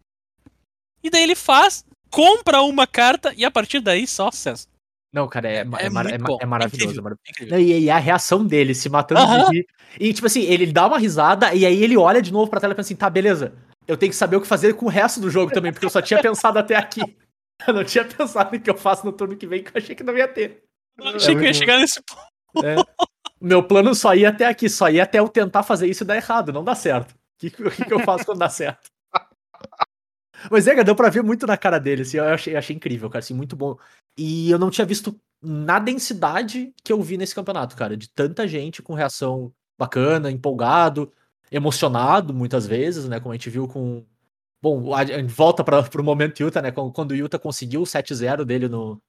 [1.02, 4.68] E daí ele faz, compra uma carta, e a partir daí só acesso.
[5.12, 6.20] Não, cara, é, É é, mara- é é maravilhoso.
[6.20, 6.40] incrível.
[6.40, 7.20] é maravilhoso.
[7.30, 7.58] Incrível.
[7.60, 9.66] E, e a reação dele, se matando de.
[9.98, 12.72] E, tipo assim, ele dá uma risada e aí ele olha de novo pra tela
[12.72, 13.52] e pensa assim, tá, beleza.
[13.88, 15.90] Eu tenho que saber o que fazer com o resto do jogo também, porque eu
[15.90, 17.00] só tinha pensado até aqui.
[17.66, 19.94] Eu não tinha pensado no que eu faço no turno que vem, que eu achei
[19.94, 20.62] que não ia ter.
[20.96, 22.64] Eu achei que eu ia chegar nesse ponto.
[22.66, 22.76] É.
[23.40, 26.16] Meu plano só ia até aqui, só ia até eu tentar fazer isso e dar
[26.16, 27.12] errado, não dá certo.
[27.12, 28.90] O que, que- que eu faço quando dá certo?
[30.50, 33.20] Mas é, deu pra ver muito na cara dele, assim, eu achei, achei incrível, cara,
[33.20, 33.76] assim, muito bom.
[34.16, 38.46] E eu não tinha visto na densidade que eu vi nesse campeonato, cara, de tanta
[38.46, 41.12] gente com reação bacana, empolgado,
[41.50, 44.04] emocionado muitas vezes, né, como a gente viu com...
[44.62, 47.86] Bom, a gente volta para pro momento Utah, né, quando quando o Utah conseguiu o
[47.86, 49.02] 7-0 dele no,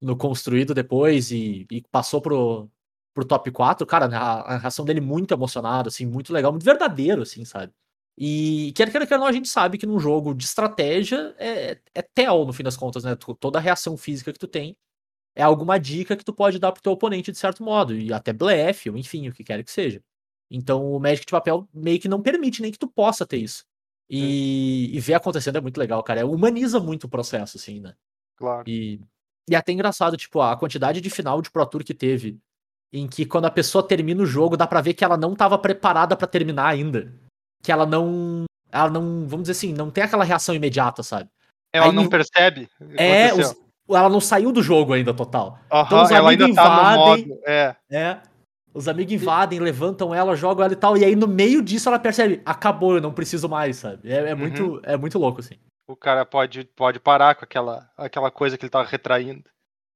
[0.00, 2.70] no construído depois e, e passou pro,
[3.14, 7.22] pro top 4, cara, a, a reação dele muito emocionado, assim, muito legal, muito verdadeiro,
[7.22, 7.72] assim, sabe?
[8.16, 12.02] E quer queira, quer não, a gente sabe que num jogo de estratégia é, é
[12.02, 13.16] tel, no fim das contas, né?
[13.38, 14.76] Toda a reação física que tu tem
[15.36, 18.32] é alguma dica que tu pode dar pro teu oponente de certo modo, e até
[18.32, 20.02] blefe, ou enfim, o que quer que seja.
[20.50, 23.64] Então o Magic de papel meio que não permite nem que tu possa ter isso.
[24.10, 26.20] E, e ver acontecendo é muito legal, cara.
[26.20, 27.94] É, humaniza muito o processo, assim, né?
[28.36, 28.64] Claro.
[28.66, 29.00] E,
[29.48, 32.38] e é até engraçado, tipo, a quantidade de final de Pro Tour que teve,
[32.92, 35.58] em que quando a pessoa termina o jogo, dá pra ver que ela não tava
[35.58, 37.12] preparada pra terminar ainda.
[37.62, 38.44] Que ela não.
[38.70, 39.26] Ela não.
[39.26, 41.28] Vamos dizer assim, não tem aquela reação imediata, sabe?
[41.72, 42.68] Ela Aí- não percebe.
[42.96, 43.54] É, os-
[43.90, 45.58] ela não saiu do jogo ainda total.
[45.70, 47.26] Aham, então os amigos tá invadem.
[47.28, 47.40] modo.
[47.46, 47.76] É.
[47.90, 48.18] É.
[48.74, 50.96] Os amigos invadem, levantam ela, jogam ela e tal.
[50.96, 54.08] E aí, no meio disso, ela percebe, acabou, eu não preciso mais, sabe?
[54.10, 54.38] É, é Uhum.
[54.38, 55.54] muito, é muito louco, assim.
[55.88, 59.42] O cara pode, pode parar com aquela, aquela coisa que ele tá retraindo.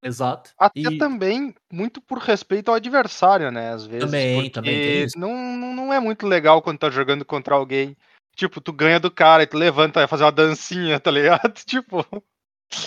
[0.03, 0.51] Exato.
[0.57, 3.71] Até E- também muito por respeito ao adversário, né?
[3.71, 4.05] Às vezes.
[4.05, 5.07] Também, porque também.
[5.15, 7.95] Não, não, não é muito legal quando tá jogando contra alguém.
[8.35, 11.53] Tipo, tu ganha do cara e tu levanta e fazer uma dancinha, tá ligado?
[11.65, 12.05] Tipo,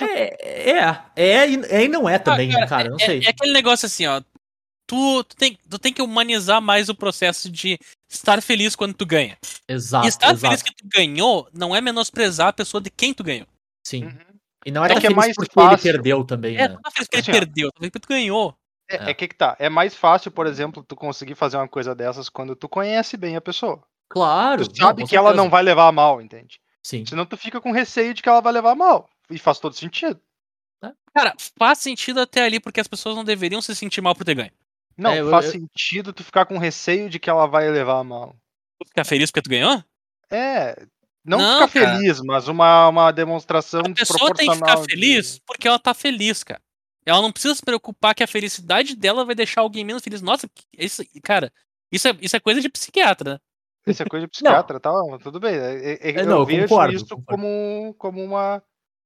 [0.01, 2.89] É, é, é, e- é e não é também, cara, né, cara?
[2.91, 3.21] Não É, sei.
[3.25, 4.21] é aquele negócio assim, ó.
[4.89, 9.05] Tu, tu, tem, tu tem que humanizar mais o processo de estar feliz quando tu
[9.07, 9.37] ganha.
[9.69, 10.41] Exato, e estar exato.
[10.41, 13.47] feliz que tu ganhou não é menosprezar a pessoa de quem tu ganhou.
[13.85, 14.05] Sim.
[14.05, 14.19] Uhum.
[14.67, 15.75] E não é É que é mais porque fácil.
[15.89, 16.75] ele perdeu também, É, né?
[16.77, 17.41] tu tá feliz porque Assim, ele ó.
[17.41, 18.59] perdeu, feliz porque tu ganhou.
[18.91, 19.11] é, É.
[19.11, 19.57] é que que tá.
[19.59, 23.37] É mais fácil, por exemplo, tu conseguir fazer uma coisa dessas quando tu conhece bem
[23.37, 23.83] a pessoa.
[24.09, 24.67] Claro.
[24.69, 26.61] Tu sabe com que ela não vai levar a mal, entende?
[26.83, 27.05] Sim.
[27.07, 29.09] Senão tu fica com receio de que ela vai levar a mal.
[29.31, 30.21] E faz todo sentido.
[31.15, 34.35] Cara, faz sentido até ali porque as pessoas não deveriam se sentir mal por ter
[34.35, 34.53] ganho.
[34.99, 37.99] Não, É, eu- faz eu- sentido tu ficar com receio de que ela vai levar
[38.01, 38.37] a mal.
[38.83, 39.83] Tu ficar feliz porque tu ganhou?
[40.31, 40.87] É.
[41.27, 41.97] Não, Não, ficar cara.
[41.99, 46.45] feliz, mas uma, uma demonstração A pessoa tem que ficar feliz porque ela tá feliz,
[46.45, 46.61] cara.
[47.05, 50.23] Ela não precisa se preocupar que a felicidade dela vai deixar alguém menos feliz.
[50.23, 51.53] Nossa, que- isso, cara,
[51.93, 53.39] isso é, isso é coisa de psiquiatra, né?
[53.87, 54.93] Isso é coisa de psiquiatra, tá?
[55.23, 55.55] Tudo bem.
[55.55, 57.27] É, é- É, eu não, eu vejo concordo, isso concordo.
[57.43, 58.63] como, como uma,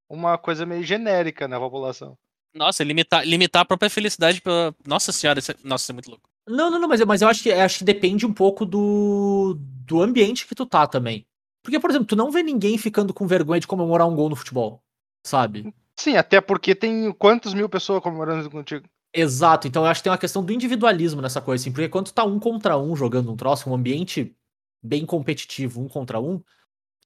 [0.08, 2.16] uma coisa meio genérica na população.
[2.54, 4.74] Nossa, limitar, limitar a própria felicidade pela.
[4.86, 5.54] Nossa senhora, isso é...
[5.62, 6.28] nossa, isso é muito louco.
[6.48, 9.56] Não, não, não, mas, eu- mas eu acho que, acho que depende um pouco do,
[9.86, 11.26] do ambiente que tu tá também.
[11.62, 14.36] Porque, por exemplo, tu não vê ninguém ficando com vergonha de comemorar um gol no
[14.36, 14.82] futebol,
[15.26, 15.72] sabe?
[15.98, 18.86] Sim, até porque tem quantos mil pessoas comemorando contigo?
[19.14, 22.06] Exato, então eu acho que tem uma questão do individualismo nessa coisa, assim, porque quando
[22.06, 24.34] tu tá um contra um jogando um troço, um ambiente
[24.82, 26.40] bem competitivo, um contra um,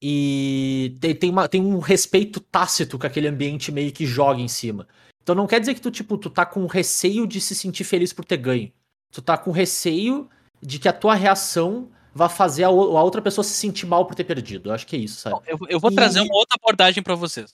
[0.00, 4.48] e tem, tem, uma- tem um respeito tácito que aquele ambiente meio que joga em
[4.48, 4.86] cima.
[5.22, 8.12] Então não quer dizer que tu, tipo, tu tá com receio de se sentir feliz
[8.12, 8.70] por ter ganho.
[9.10, 10.28] Tu tá com receio
[10.60, 14.06] de que a tua reação vá fazer a, o- a outra pessoa se sentir mal
[14.06, 14.70] por ter perdido.
[14.70, 15.40] Eu acho que é isso, sabe?
[15.46, 17.52] Eu, eu vou E- trazer uma outra abordagem pra vocês.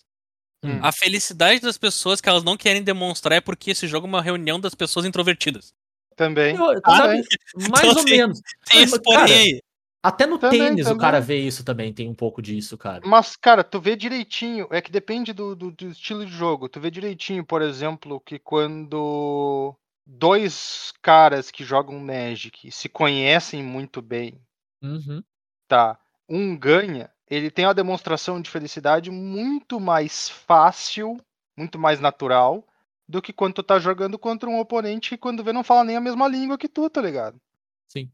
[0.62, 0.78] Hum.
[0.82, 4.20] A felicidade das pessoas que elas não querem demonstrar é porque esse jogo é uma
[4.22, 5.72] reunião das pessoas introvertidas.
[6.14, 6.54] Também.
[6.54, 7.22] Eu- Ah, sabe, né?
[7.70, 8.40] mais Então, ou assim, menos.
[8.66, 9.62] Tem Mas, cara, aí.
[10.02, 11.00] Até no Também, tênis o também.
[11.00, 13.02] cara vê isso também, tem um pouco disso, cara.
[13.04, 16.70] Mas, cara, tu vê direitinho, é que depende do, do, do estilo de jogo.
[16.70, 19.74] Tu vê direitinho, por exemplo, que quando
[20.06, 24.40] dois caras que jogam Magic se conhecem muito bem,
[24.82, 25.22] Uhum.
[25.68, 25.98] tá?
[26.28, 31.16] Um ganha, ele tem uma demonstração de felicidade muito mais fácil,
[31.56, 32.66] muito mais natural,
[33.08, 35.96] do que quando tu tá jogando contra um oponente que quando vê não fala nem
[35.96, 37.40] a mesma língua que tu, tá ligado?
[37.88, 38.10] Sim.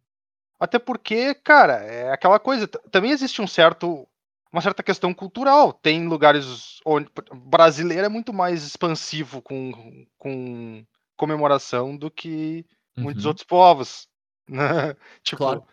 [0.59, 2.67] Até porque, cara, é aquela coisa.
[2.91, 4.09] Também existe um certo.
[4.53, 5.73] Uma certa questão cultural.
[5.73, 7.11] Tem lugares onde.
[7.35, 10.85] Brasileiro é muito mais expansivo com, com
[11.17, 12.65] comemoração do que
[12.97, 13.31] muitos Uhum.
[13.31, 14.09] outros povos.
[14.49, 14.95] Né?
[15.25, 15.39] tipo.
[15.39, 15.67] Claro.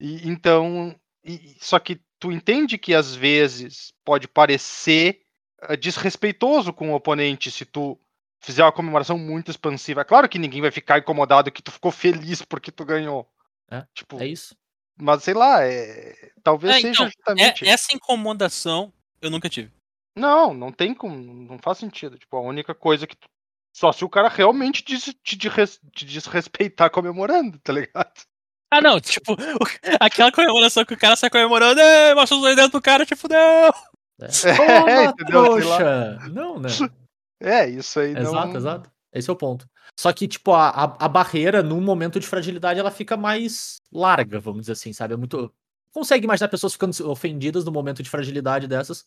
[0.00, 0.94] E, então.
[1.24, 5.22] e- só que tu entende que às vezes pode parecer
[5.62, 7.98] eh, desrespeitoso com o oponente se tu
[8.40, 10.00] fizer uma comemoração muito expansiva.
[10.02, 13.28] É claro que ninguém vai ficar incomodado que tu ficou feliz porque tu ganhou.
[13.70, 14.56] É, Tipo, É isso.
[14.96, 16.14] mas sei lá, é...
[16.42, 17.64] talvez É, seja então, justamente.
[17.66, 19.70] É, essa incomodação eu nunca tive.
[20.16, 22.18] Não, não tem como, não faz sentido.
[22.18, 23.28] Tipo, a única coisa que tu...
[23.72, 28.12] só se o cara realmente te, te, te desrespeitar comemorando, tá ligado?
[28.70, 32.54] Ah, não, tipo, o- aquela comemoração que o cara sai comemorando, "Ê, mostra os dois
[32.56, 33.38] dedos pro cara, tipo, não.
[33.38, 34.26] É.
[34.26, 35.44] É, entendeu?
[35.44, 36.18] Trouxa!
[36.30, 36.68] Não, né?
[37.40, 38.56] É, isso aí Exato, não.
[38.56, 38.90] exato.
[39.12, 39.66] Esse é o ponto.
[39.98, 44.38] Só que, tipo, a, a, a barreira, num momento de fragilidade, ela fica mais larga,
[44.38, 45.14] vamos dizer assim, sabe?
[45.14, 45.52] É muito.
[45.92, 49.04] Consegue imaginar pessoas ficando ofendidas no momento de fragilidade dessas,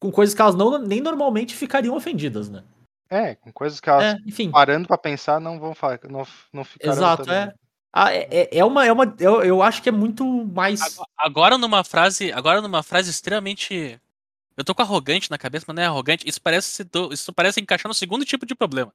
[0.00, 2.62] com coisas que elas não, nem normalmente ficariam ofendidas, né?
[3.10, 4.50] É, com coisas que elas É, enfim.
[4.50, 5.74] parando pra pensar não vão
[6.08, 7.40] não, não ficarão Exato, também.
[7.42, 7.54] é.
[7.92, 8.86] Ah, é, é- é uma.
[8.86, 10.80] É uma eu, eu acho que é muito mais.
[10.80, 14.00] Agora- Agora numa frase, agora numa frase extremamente
[14.56, 16.26] eu tô com arrogante na cabeça, mas não é arrogante.
[16.28, 18.92] Isso parece isso parece encaixar no segundo tipo de problema.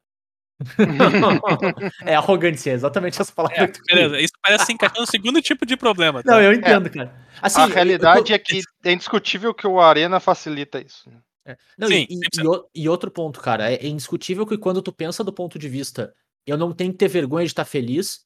[2.05, 5.65] é arrogância, é exatamente essa palavra É, beleza, isso parece se encaixar no segundo tipo
[5.65, 6.23] de problema.
[6.23, 6.31] tá?
[6.31, 7.13] Não, eu entendo, cara.
[7.41, 11.09] Assim, a realidade tô- é que é indiscutível que o Arena facilita isso.
[11.45, 11.55] É.
[11.77, 12.63] Não, Sim, e, e- 100%.
[12.73, 16.11] e outro ponto, cara, é, é indiscutível que quando tu pensa do ponto de vista
[16.45, 18.21] eu não tenho que ter vergonha de estar feliz,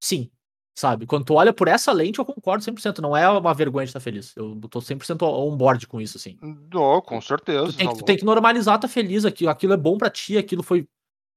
[0.00, 0.30] sim,
[0.76, 1.06] sabe?
[1.06, 4.00] Quando tu olha por essa lente, eu concordo 100%, não é uma vergonha de estar
[4.00, 4.34] feliz.
[4.36, 6.38] Eu tô 100% on board com isso, assim.
[6.74, 7.72] Oh, com certeza.
[7.72, 10.10] Tu tem, que, tá tu tem que normalizar estar feliz, aquilo, aquilo é bom pra
[10.10, 10.88] ti, aquilo foi,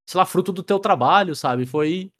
[0.06, 1.66] sei lá, fruto do teu trabalho, sabe?
[1.66, 2.10] Foi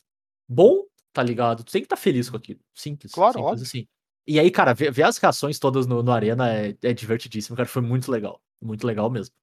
[0.48, 1.62] bom, tá ligado?
[1.62, 2.61] Tu tem que estar feliz com aquilo.
[2.74, 3.12] Simples.
[3.12, 3.64] Claro, simples óbvio.
[3.64, 3.87] assim.
[4.26, 7.68] E aí, cara, ver, ver as reações todas no, no Arena é, é divertidíssimo, cara.
[7.68, 8.40] Foi muito legal.
[8.61, 9.35] Muito legal mesmo.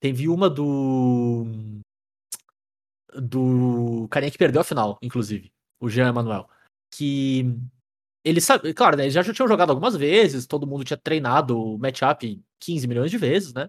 [0.00, 1.44] Teve uma do.
[3.14, 5.52] Do carinha que perdeu a final, inclusive.
[5.80, 6.48] O Jean Emanuel.
[6.92, 7.44] Que.
[8.24, 8.72] Ele sabe.
[8.74, 9.04] Claro, né?
[9.04, 13.18] Eles já tinham jogado algumas vezes, todo mundo tinha treinado o matchup 15 milhões de
[13.18, 13.68] vezes, né?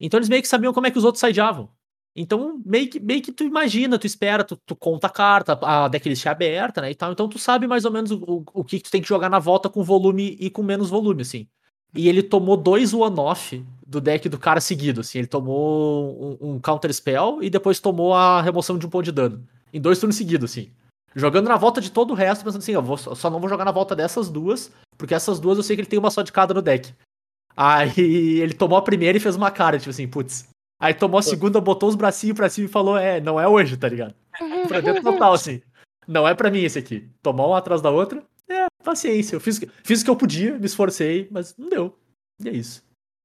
[0.00, 1.70] Então eles meio que sabiam como é que os outros sideavam.
[2.14, 5.86] Então, meio que, meio que tu imagina, tu espera, tu, tu conta a carta, a
[5.88, 7.12] decklist é aberta, né, e tal.
[7.12, 9.38] Então tu sabe mais ou menos o, o, o que, tu tem que jogar na
[9.38, 11.48] volta com volume e com menos volume, assim.
[11.94, 15.18] E ele tomou dois one-off do deck do cara seguido, assim.
[15.18, 19.12] Ele tomou um, um counter spell e depois tomou a remoção de um ponto de
[19.12, 19.44] dano.
[19.72, 20.70] Em dois turnos seguidos, assim.
[21.14, 23.64] Jogando na volta de todo o resto, pensando assim, eu vou, só não vou jogar
[23.64, 26.30] na volta dessas duas, porque essas duas eu sei que ele tem uma só de
[26.30, 26.94] cada no deck.
[27.56, 27.92] Aí
[28.40, 30.48] ele tomou a primeira e fez uma cara, tipo assim, putz.
[30.80, 33.76] Aí tomou a segunda, botou os bracinhos pra cima e falou, é, não é hoje,
[33.76, 34.14] tá ligado?
[34.66, 35.60] Pra dentro total, assim.
[36.08, 37.06] Não é pra mim esse aqui.
[37.22, 38.24] Tomar uma atrás da outra,
[38.90, 39.36] paciência.
[39.36, 41.98] Eu fiz, fiz o que eu podia, me esforcei, mas não deu.
[42.44, 42.82] E é isso.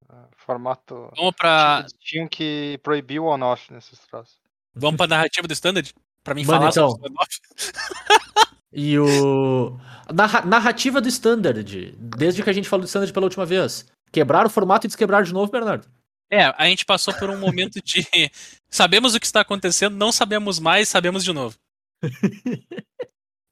[0.08, 1.10] Ah, Formato.
[1.16, 4.36] Vamos pra, Tinham que proibir o on-off nesses troços.
[4.74, 5.92] vamos pra narrativa do standard?
[6.22, 6.90] Pra mim Manda, falar então.
[6.90, 7.14] sobre o?
[8.78, 9.78] E o.
[10.12, 11.94] Narra- narrativa do Standard.
[11.96, 13.86] Desde que a gente falou do Standard pela última vez.
[14.12, 15.88] Quebrar o formato e desquebrar de novo, Bernardo.
[16.30, 18.04] É, a gente passou por um momento de
[18.68, 21.56] sabemos o que está acontecendo, não sabemos mais, sabemos de novo.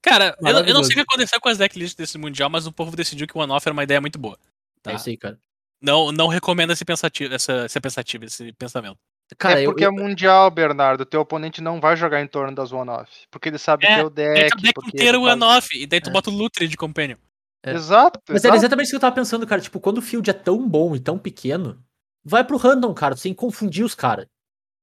[0.05, 2.71] Cara, eu, eu não sei o que aconteceu com as decklists desse mundial, mas o
[2.71, 4.37] povo decidiu que o one-off era uma ideia muito boa.
[4.83, 4.91] Tá?
[4.91, 5.37] É isso aí, cara.
[5.81, 8.97] Não, não recomendo esse pensativo, essa, esse pensativo, esse pensamento.
[9.37, 11.05] Cara, é eu- porque eu, é mundial, Bernardo.
[11.05, 13.11] Teu oponente não vai jogar em torno das one-off.
[13.31, 14.49] Porque ele sabe É, Daí deck.
[14.51, 16.13] tu deck porque inteiro ele faz- one-off, e daí tu É.
[16.13, 17.17] bota o Lutri de Companion.
[17.63, 17.73] É.
[17.73, 18.19] Exato.
[18.29, 18.57] Mas era exato.
[18.57, 19.59] exatamente isso que eu tava pensando, cara.
[19.59, 21.83] Tipo, quando o field é tão bom e tão pequeno,
[22.23, 23.15] vai pro random, cara.
[23.15, 24.27] Que confundir os caras.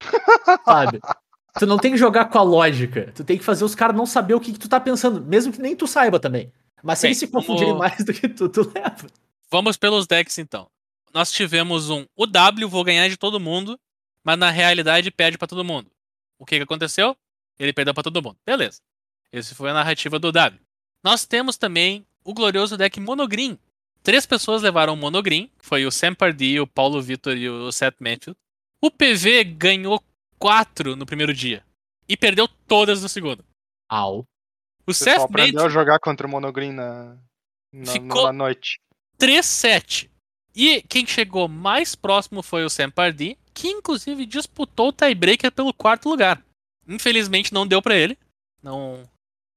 [0.67, 0.99] Sabe?
[1.59, 3.13] Tu não tem que jogar com a lógica.
[3.15, 5.21] Tu tem que fazer os caras não saber o que, que tu tá pensando.
[5.21, 6.51] Mesmo que nem tu saiba também.
[6.83, 9.07] Mas se Bem, eles se confundirem vamos- mais do que tu, tu leva.
[9.51, 10.69] Vamos pelos decks então.
[11.13, 13.79] Nós tivemos um o W, vou ganhar de todo mundo,
[14.25, 15.91] mas na realidade perde pra todo mundo.
[16.39, 17.15] O que, que aconteceu?
[17.59, 18.37] Ele perdeu pra todo mundo.
[18.47, 18.81] Beleza.
[19.31, 20.59] Esse foi a narrativa do W.
[21.05, 23.59] Nós temos também o glorioso deck Monogreen.
[24.03, 27.97] Três pessoas levaram o Monogreen, foi o Sam Pardee, o Paulo Vitor e o Seth
[28.01, 28.37] Matthews.
[28.81, 30.03] O PV ganhou
[30.43, 31.65] quatro no primeiro dia
[32.09, 33.45] e perdeu todas no segundo.
[33.89, 34.25] Au.
[34.85, 37.17] O Seth aprendeu a jogar contra o Monogreen na,
[37.73, 38.81] na, Ficou- na noite.
[39.19, 40.11] 3-7.
[40.55, 45.73] E quem chegou mais próximo foi o Sam Pardee, que inclusive disputou o tiebreaker pelo
[45.73, 46.43] quarto lugar.
[46.89, 48.19] Infelizmente não deu pra ele.
[48.61, 49.09] Não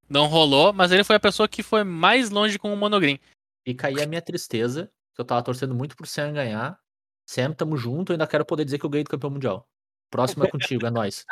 [0.08, 3.20] não rolou, mas ele foi a pessoa que foi mais longe com o Monogreen.
[3.68, 6.80] Fica aí a minha tristeza, que eu tava torcendo muito pro Sam ganhar.
[7.28, 9.68] Sam, tamo junto, eu ainda quero poder dizer que eu ganhei do campeão mundial.
[10.10, 11.26] Próximo é contigo, é nóis.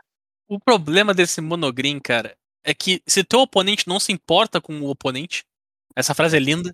[0.48, 4.90] O problema desse Monogreen, cara, é que se teu oponente não se importa com o
[4.90, 5.44] oponente,
[5.96, 6.74] essa frase é linda,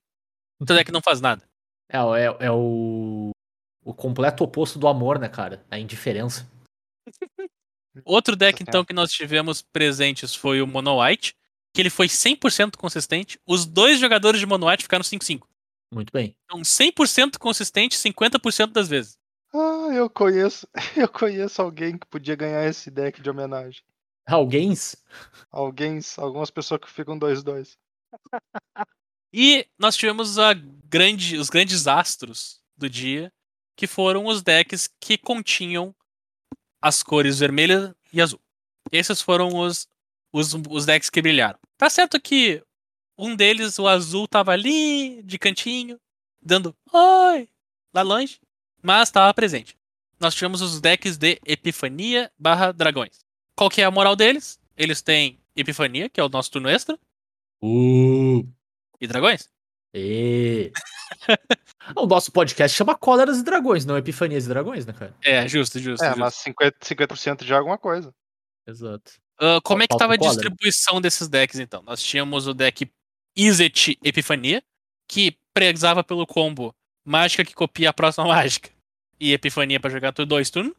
[0.65, 1.47] teu deck não faz nada.
[1.89, 3.31] É, o- é, é o.
[3.83, 5.65] O completo oposto do amor, né, cara?
[5.71, 6.47] A indiferença.
[8.05, 11.33] Outro deck, então, que nós tivemos presentes foi o Mono White,
[11.73, 13.39] que ele foi 100% consistente.
[13.47, 15.47] Os dois jogadores de Mono White ficaram 5-5.
[15.91, 16.35] Muito bem.
[16.45, 19.17] Então, 100% consistente 50% das vezes.
[19.53, 20.67] Ah, eu conheço.
[20.95, 23.83] Eu conheço alguém que podia ganhar esse deck de homenagem.
[24.25, 24.73] Alguém?
[25.51, 27.77] Alguém, algumas pessoas que ficam 2-2.
[29.33, 33.31] E nós tivemos a grande, os grandes astros do dia,
[33.75, 35.95] que foram os decks que continham
[36.81, 38.39] as cores vermelha e azul.
[38.91, 39.87] Esses foram os,
[40.31, 41.59] os, os decks que brilharam.
[41.77, 42.63] Tá certo que
[43.17, 45.99] um deles, o azul, tava ali de cantinho,
[46.41, 47.49] dando oi
[47.93, 48.39] lá longe,
[48.81, 49.77] mas tava presente.
[50.19, 53.19] Nós tivemos os decks de Epifania barra Dragões.
[53.55, 54.59] Qual que é a moral deles?
[54.75, 56.97] Eles têm Epifania, que é o nosso turno extra,
[57.61, 58.47] Uh.
[59.01, 59.49] e Dragões.
[59.93, 60.71] E...
[61.95, 65.15] o nosso podcast chama Cóleras e Dragões, não Epifanias e Dragões, né, cara?
[65.21, 66.03] É, justo, justo.
[66.03, 66.19] É, justo.
[66.19, 68.13] mas 50%, 50 já é alguma coisa.
[68.65, 69.13] Exato.
[69.39, 71.81] Ah, como é que estava a distribuição desses decks, então?
[71.83, 72.89] Nós tínhamos o deck
[73.35, 74.61] Izet Epifania,
[75.07, 76.75] que prezava pelo combo
[77.09, 78.69] mágica que copia a próxima mágica
[79.19, 80.73] e Epifania pra jogar dois turnos.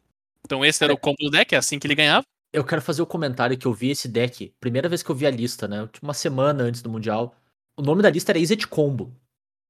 [0.45, 0.95] Então esse era É.
[0.95, 2.25] o combo do deck, é assim que ele ganhava.
[2.53, 5.25] Eu quero fazer o comentário que eu vi esse deck, primeira vez que eu vi
[5.25, 5.87] a lista, né?
[5.91, 7.35] tipo, Uma semana antes do Mundial.
[7.77, 9.13] O nome da lista era Izet Combo.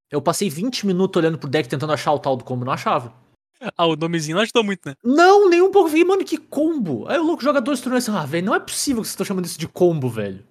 [0.09, 3.13] Eu passei 20 minutos olhando pro deck tentando achar o tal do combo, não achava.
[3.77, 4.95] Ah, o nomezinho não ajudou muito, né?
[5.03, 5.89] Não, nem um pouco.
[5.89, 7.07] Fiquei, mano, que combo.
[7.07, 9.25] Aí o louco joga dois turnos assim, ah, velho, não é possível que vocês estão
[9.25, 10.43] chamando isso de combo, velho.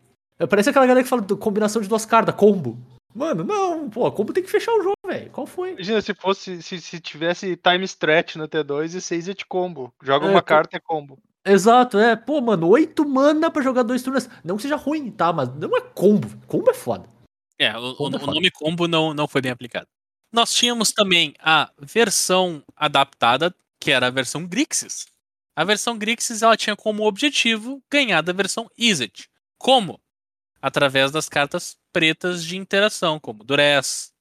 [0.49, 2.79] Parece aquela galera que fala de combinação de duas cartas, combo.
[3.15, 5.31] Mano, não, pô, combo tem que fechar o jogo, velho.
[5.31, 5.73] Qual foi?
[5.73, 9.93] Imagina se fosse, se, se tivesse time stretch no T2 e 6 de combo.
[10.03, 11.19] Joga É, uma carta e combo.
[11.45, 14.29] Exato, é, pô, mano, oito mana pra jogar dois turnos.
[14.45, 15.33] Não que seja ruim, tá?
[15.33, 16.29] Mas não é combo.
[16.47, 17.09] Combo é foda.
[17.59, 18.33] É, o, o- Combo é o foda.
[18.35, 19.87] nome combo não, não foi bem aplicado.
[20.33, 25.07] Nós tínhamos também a versão adaptada, que era a versão Grixis.
[25.57, 29.29] A versão Grixis ela tinha como objetivo ganhar da versão Izzet.
[29.59, 29.99] Como?
[30.63, 34.13] Através das cartas pretas de interação, como Durez,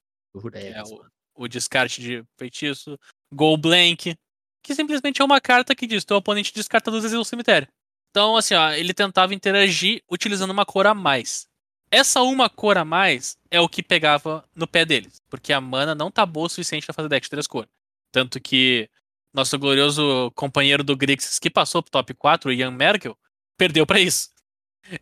[0.54, 3.00] é o, o descarte de feitiço,
[3.34, 4.16] Go Blank,
[4.64, 7.68] que simplesmente é uma carta que diz: teu oponente descarta duas vezes no cemitério.
[8.12, 11.48] Então, assim, ó, ele tentava interagir utilizando uma cor a mais.
[11.92, 15.96] Essa uma cor a mais é o que pegava no pé deles, porque a mana
[15.96, 17.70] não tá boa o suficiente pra fazer deck de três cores.
[18.12, 18.90] Tanto que
[19.34, 23.18] nosso glorioso companheiro do Grixis, que passou pro top 4, o Ian Merkel,
[23.58, 24.30] perdeu pra isso.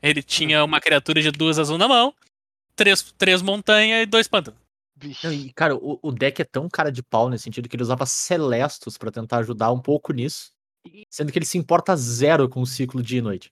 [0.01, 2.13] Ele tinha uma criatura de duas azul na mão,
[2.77, 4.59] três, três montanhas e dois pântanos.
[5.23, 7.83] Não, e, cara, o, o deck é tão cara de pau nesse sentido que ele
[7.83, 10.51] usava Celestos pra tentar ajudar um pouco nisso.
[11.09, 13.51] Sendo que ele se importa zero com o ciclo dia e noite.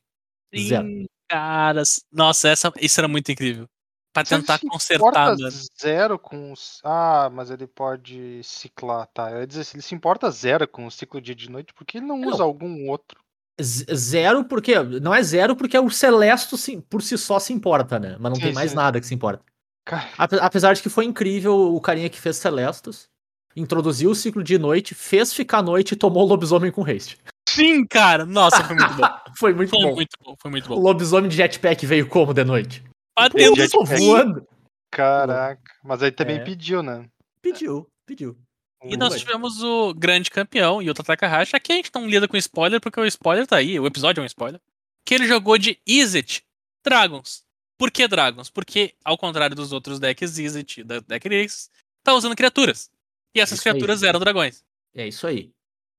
[0.58, 0.88] Zero.
[0.88, 2.04] Sim, caras.
[2.12, 3.68] Nossa, essa, isso era muito incrível.
[4.14, 5.52] Pra ele tentar se consertar, importa mano.
[5.82, 6.80] zero com os.
[6.84, 9.30] Ah, mas ele pode ciclar, tá?
[9.30, 11.86] Eu ia dizer, se ele se importa zero com o ciclo dia de noite, por
[11.86, 12.30] que ele não Não.
[12.30, 13.20] usa algum outro?
[13.62, 14.78] Zero porque.
[15.02, 18.18] Não é zero porque o Celesto se- por si só se importa, né?
[18.20, 18.76] Mas não Sim, tem mais sim.
[18.76, 19.44] nada que se importa.
[19.86, 23.08] Cara, Ape- Apesar de que foi incrível o carinha que fez Celestos,
[23.56, 27.18] introduziu o ciclo de noite, fez ficar noite e tomou o lobisomem com haste.
[27.48, 28.26] Sim, cara.
[28.26, 29.08] Nossa, foi muito bom.
[29.38, 29.96] Foi muito Foi bom.
[29.96, 30.82] muito bom, foi muito O bom.
[30.82, 32.84] lobisomem de jetpack veio como de noite?
[33.18, 33.54] Batendo
[33.86, 34.48] voando.
[34.92, 35.62] caraca.
[35.84, 36.40] Mas aí também É.
[36.44, 37.06] pediu, né?
[37.42, 38.38] Pediu, pediu.
[38.84, 41.56] E nós tivemos o grande campeão, Yuta Takahashi.
[41.56, 44.24] Aqui a gente não lida com spoiler, porque o spoiler tá aí, o episódio é
[44.24, 44.62] um spoiler.
[45.06, 46.44] Que ele jogou de Izzet
[46.84, 47.44] Dragons.
[47.78, 48.50] Por que Dragons?
[48.50, 51.70] Porque, ao contrário dos outros decks Izzet da deck Race,
[52.04, 52.90] tá usando criaturas.
[53.36, 53.74] E essas Isso aí.
[53.74, 54.64] criaturas eram dragões.
[54.94, 55.52] É isso aí.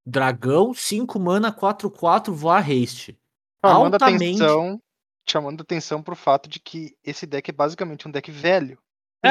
[0.07, 3.19] Dragão, 5 mana, 4-4, voar haste.
[3.65, 4.81] Chamando Altamente- atenção,
[5.29, 8.79] chamando atenção pro fato de que esse deck é basicamente um deck velho.
[9.25, 9.31] É.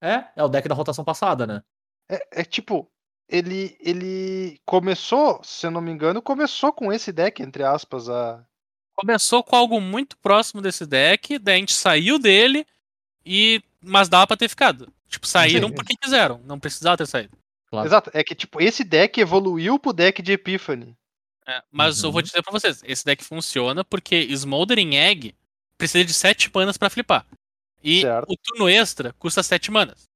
[0.00, 1.62] É, é o deck da rotação passada, né?
[2.10, 2.90] É, é tipo,
[3.28, 8.44] ele, ele começou, se eu não me engano, começou com esse deck, entre aspas, a.
[8.96, 12.64] Começou com algo muito próximo desse deck, daí a gente saiu dele,
[13.26, 14.92] e mas dava pra ter ficado.
[15.08, 15.74] Tipo, saíram Sim.
[15.74, 17.36] porque quiseram, não precisava ter saído.
[17.68, 17.86] Claro.
[17.88, 20.96] Exato, é que tipo, esse deck evoluiu pro deck de Epiphany.
[21.46, 22.24] É, mas eu vou Uhum.
[22.24, 25.34] dizer pra vocês, esse deck funciona porque Smoldering Egg
[25.76, 27.26] precisa de 7 manas pra flipar.
[27.82, 28.26] E Certo.
[28.32, 30.08] o turno extra custa 7 manas.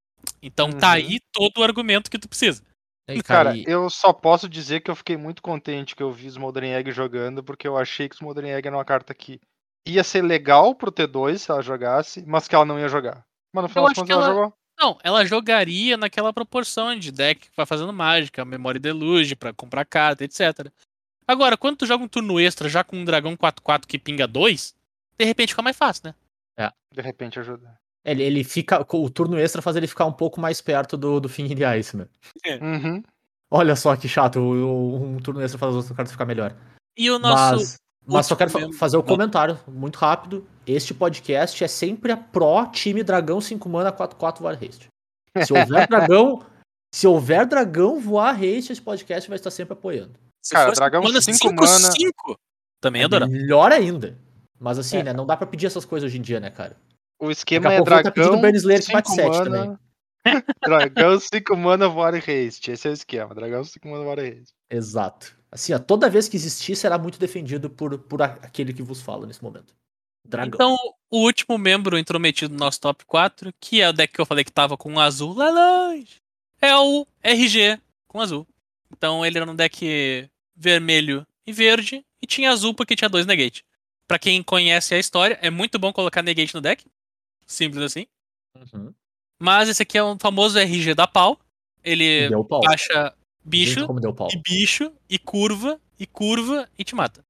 [0.42, 0.92] Então tá Uhum.
[0.94, 2.62] aí todo o argumento que tu precisa.
[3.10, 6.26] E, Cara, e- eu só posso dizer que eu fiquei muito contente que eu vi
[6.26, 9.40] Smoldering Egg jogando, porque eu achei que Smoldering Egg era uma carta que
[9.86, 13.24] ia ser legal pro T2 se ela jogasse, mas que ela não ia jogar.
[13.54, 14.52] Mas no final das contas ela ela- jogou.
[14.78, 19.84] Não, ela jogaria naquela proporção de deck que vai fazendo mágica, memória deluge pra comprar
[19.86, 20.70] carta, etc.
[21.26, 24.74] Agora, quando tu joga um turno extra já com um dragão 4-4 que pinga 2,
[25.18, 26.14] de repente fica mais fácil, né?
[26.94, 27.78] De repente ajuda.
[28.10, 28.84] Ele, ele fica.
[28.92, 31.96] O turno extra faz ele ficar um pouco mais perto do, do fim de Ice,
[31.96, 32.06] né?
[32.60, 33.02] Uhum.
[33.50, 36.54] Olha só que chato, o- o- um turno extra faz as outras cartas ficar melhor.
[36.96, 37.54] E o nosso.
[37.56, 39.06] mas, mas só quero membro- fazer o Não.
[39.06, 40.46] comentário muito rápido.
[40.66, 44.88] Este podcast é sempre a pró time dragão 5 mana 4-4 voar haste.
[45.44, 46.42] Se houver dragão.
[46.94, 50.12] Se houver dragão voar haste, esse podcast vai estar sempre apoiando.
[50.42, 52.36] se Cara, dragão mana cinco 5, mana- 5,
[52.80, 53.28] também É adorar.
[53.28, 54.16] melhor ainda.
[54.58, 55.02] Mas assim, É.
[55.04, 55.12] né?
[55.12, 56.76] Não dá pra pedir essas coisas hoje em dia, né, cara?
[57.18, 58.12] O esquema é tá dragão.
[58.12, 59.80] pedindo Burn Slayer que bate cinco sete mana,
[60.62, 62.70] dragão 5 mana e haste.
[62.70, 63.34] Esse é o esquema.
[63.34, 64.54] Dragão 5 mana e haste.
[64.70, 65.36] Exato.
[65.50, 69.26] Assim, ó, toda vez que existir, será muito defendido por, por aquele que vos fala
[69.26, 69.74] nesse momento.
[70.24, 70.54] Dragão.
[70.54, 70.76] Então,
[71.10, 74.44] o último membro intrometido no nosso top 4, que é o deck que eu falei
[74.44, 76.16] que tava com azul lá longe,
[76.60, 78.46] é o RG com azul.
[78.92, 83.64] Então, ele era um deck vermelho e verde, e tinha azul porque tinha dois negate.
[84.06, 86.84] Pra quem conhece a história, é muito bom colocar negate no deck.
[87.48, 88.06] Simples assim.
[88.74, 88.92] Uhum.
[89.40, 91.38] Mas esse aqui é o famoso RG da pau.
[91.82, 92.60] Ele Deu pau.
[92.60, 94.28] baixa bicho, como deu pau.
[94.32, 97.24] e bicho, e curva, e curva, e te mata.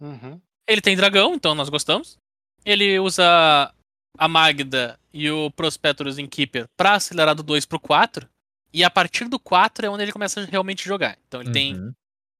[0.00, 0.40] Uhum.
[0.68, 2.16] Ele tem dragão, então nós gostamos.
[2.64, 3.72] Ele usa
[4.18, 8.28] a Magda e o Prospectorus Keeper pra acelerar do 2 pro 4.
[8.72, 11.16] E a partir do 4 é onde ele começa a realmente jogar.
[11.26, 11.94] Então ele tem Uhum.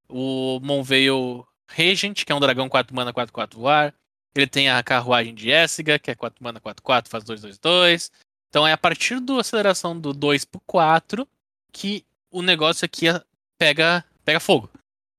[0.09, 3.95] o Monveil Regent, que é um dragão 4 mana 4 4 voar.
[4.35, 7.59] Ele tem a carruagem de Essiga, que é 4 mana 4 4, faz 2 2
[7.59, 8.11] 2.
[8.49, 11.27] Então é a partir da aceleração do 2 pro 4
[11.73, 13.23] que o negócio aqui é-
[13.59, 14.69] pega pega fogo.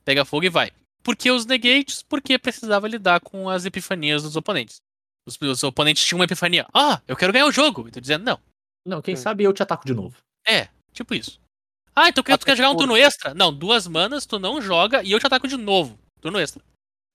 [0.04, 0.72] Pega fogo e vai.
[1.04, 2.02] Por que os negates?
[2.04, 4.82] Porque precisava lidar com as epifanias dos oponentes.
[5.26, 6.66] Os, os oponentes tinham uma epifania.
[6.74, 7.88] Ah, eu quero ganhar o jogo.
[7.88, 8.40] E tu dizendo, não.
[8.86, 9.22] Não, quem Sim.
[9.24, 10.16] sabe eu te ataco de novo.
[10.48, 11.40] É, tipo isso.
[11.96, 13.34] Ah, então quer- tu quer jogar um turno extra?
[13.34, 15.98] Não, duas manas, tu não joga e eu te ataco de novo.
[16.20, 16.62] Turno extra.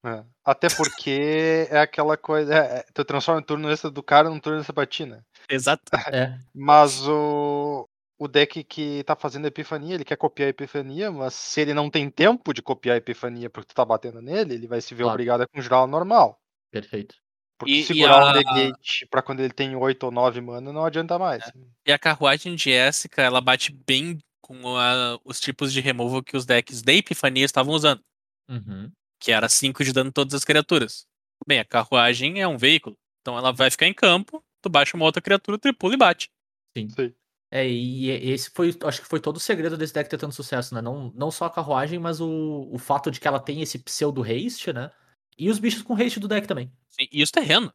[0.03, 0.23] É.
[0.43, 2.53] Até porque é aquela coisa.
[2.55, 5.21] É, é, tu transforma o turno extra do cara num turno extra pra ti, né?
[5.49, 5.83] Exato.
[6.15, 6.39] É.
[6.55, 7.87] Mas o,
[8.17, 11.73] o deck que tá fazendo a epifania, ele quer copiar a epifania, mas se ele
[11.73, 14.95] não tem tempo de copiar a epifania porque tu tá batendo nele, ele vai se
[14.95, 15.13] ver Claro.
[15.15, 16.39] obrigado a conjurar o normal.
[16.71, 17.15] Perfeito.
[17.59, 20.73] Porque E- e segurar a- um negate pra quando ele tem 8 ou 9 mana
[20.73, 21.43] não adianta mais.
[21.85, 26.35] E a carruagem de Jessica, ela bate bem com a- os tipos de removal que
[26.35, 28.01] os decks da Epifania estavam usando.
[28.49, 28.91] Uhum.
[29.21, 31.05] Que era 5 de dano em todas as criaturas.
[31.47, 32.97] Bem, a carruagem é um veículo.
[33.21, 36.29] Então ela vai ficar em campo, tu baixa uma outra criatura, tripula e bate.
[36.75, 36.89] Sim.
[36.89, 37.13] Sim.
[37.53, 40.73] É, e esse foi, acho que foi todo o segredo desse deck ter tanto sucesso,
[40.73, 40.81] né?
[40.81, 44.23] Não, não só a carruagem, mas o, o fato de que ela tem esse pseudo
[44.23, 44.89] haste, né?
[45.37, 46.71] E os bichos com haste do deck também.
[46.89, 47.71] Sim, E os terrenos.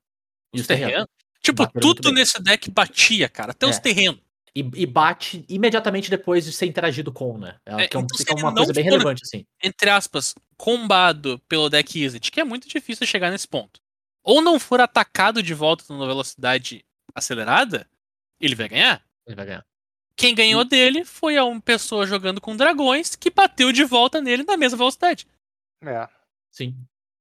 [0.52, 0.90] E Os os terrenos.
[0.92, 1.10] terrenos.
[1.42, 3.52] Tipo, Bateram tudo nesse deck batia, cara.
[3.52, 3.80] Até os É.
[3.80, 4.20] terrenos.
[4.58, 7.56] E, e bate imediatamente depois de ser interagido com, né?
[7.66, 9.44] É, É, que é, um- então, que é uma coisa bem for- relevante, assim.
[9.62, 13.78] entre aspas, combado pelo deck Izzet, que é muito difícil chegar nesse ponto.
[14.24, 16.82] Ou não for atacado de volta numa velocidade
[17.14, 17.86] acelerada,
[18.40, 19.04] ele vai ganhar.
[19.26, 19.66] Ele vai ganhar.
[20.16, 24.42] Quem ganhou dele foi a uma pessoa jogando com dragões que bateu de volta nele
[24.44, 25.26] na mesma velocidade.
[25.84, 26.08] É.
[26.50, 26.74] Sim.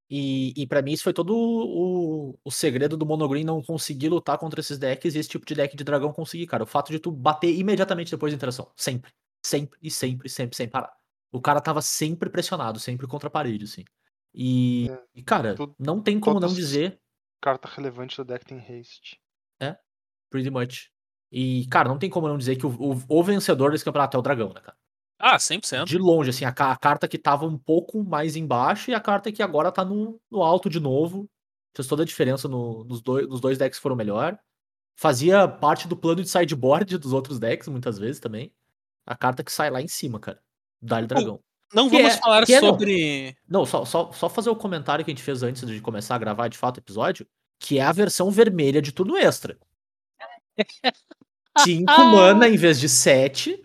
[0.10, 4.38] E, e para mim isso foi todo o, o segredo do Monogreen não conseguir lutar
[4.38, 6.64] contra esses decks e esse tipo de deck de dragão conseguir, cara.
[6.64, 8.72] O fato de tu bater imediatamente depois da interação.
[8.76, 9.12] Sempre.
[9.43, 10.95] Sempre, e sempre, sempre, sem parar.
[11.32, 13.84] O cara tava sempre pressionado, sempre contra a parede, assim.
[14.34, 16.99] E, É, e, cara, não tem como não dizer,
[17.41, 19.22] Carta relevante do deck tem haste.
[20.32, 20.89] pretty much.
[21.32, 24.20] E, cara, não tem como não dizer que o, o, o vencedor desse campeonato é
[24.20, 24.78] o dragão, né, cara?
[25.18, 25.86] Ah, 100%.
[25.86, 29.32] De longe, assim, a, a carta que tava um pouco mais embaixo e a carta
[29.32, 31.30] que agora tá no, no alto de novo.
[31.76, 34.38] Fez toda a diferença no- nos, dois, nos dois decks que foram melhor.
[34.97, 38.53] Fazia parte do plano de sideboard dos outros decks, muitas vezes também.
[39.05, 40.41] A carta que sai lá em cima, cara.
[40.82, 41.39] Dali Dragão.
[41.74, 42.70] Não Que vamos é- falar é não.
[42.70, 43.38] sobre.
[43.47, 46.20] Não, só, só, só fazer o comentário que a gente fez antes de começar a
[46.20, 47.28] gravar de fato o episódio,
[47.59, 49.57] que é a versão vermelha de turno extra.
[51.59, 53.61] 5 mana em vez de 7.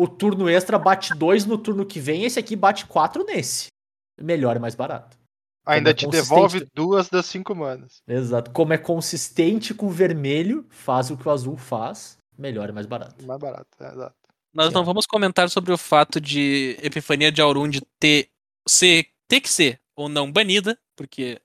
[0.00, 3.66] O turno extra bate 2 no turno que vem, esse aqui bate 4 nesse.
[4.18, 5.14] Melhor e mais barato.
[5.66, 8.00] Ainda é te devolve duas das cinco manas.
[8.08, 8.50] Exato.
[8.50, 12.86] Como é consistente com o vermelho, faz o que o azul faz, melhor e mais
[12.86, 13.22] barato.
[13.26, 14.16] Mais barato, é, exato.
[14.54, 14.74] Nós Sim.
[14.74, 18.30] não vamos comentar sobre o fato de Epifania de Aurund ter,
[18.66, 21.38] ser, ter que ser ou não banida, porque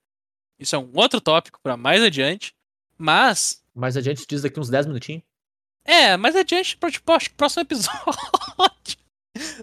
[0.58, 2.56] isso é um outro tópico pra mais adiante.
[2.98, 5.24] Mas, Mas a gente diz daqui uns 10 minutinhos.
[5.86, 7.94] É, mais adiante, pro- tipo, acho que próximo episódio.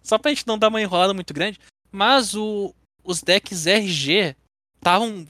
[0.02, 1.58] Só pra gente não dar uma enrolada muito grande.
[1.90, 4.34] Mas o, os decks RG
[4.76, 5.26] estavam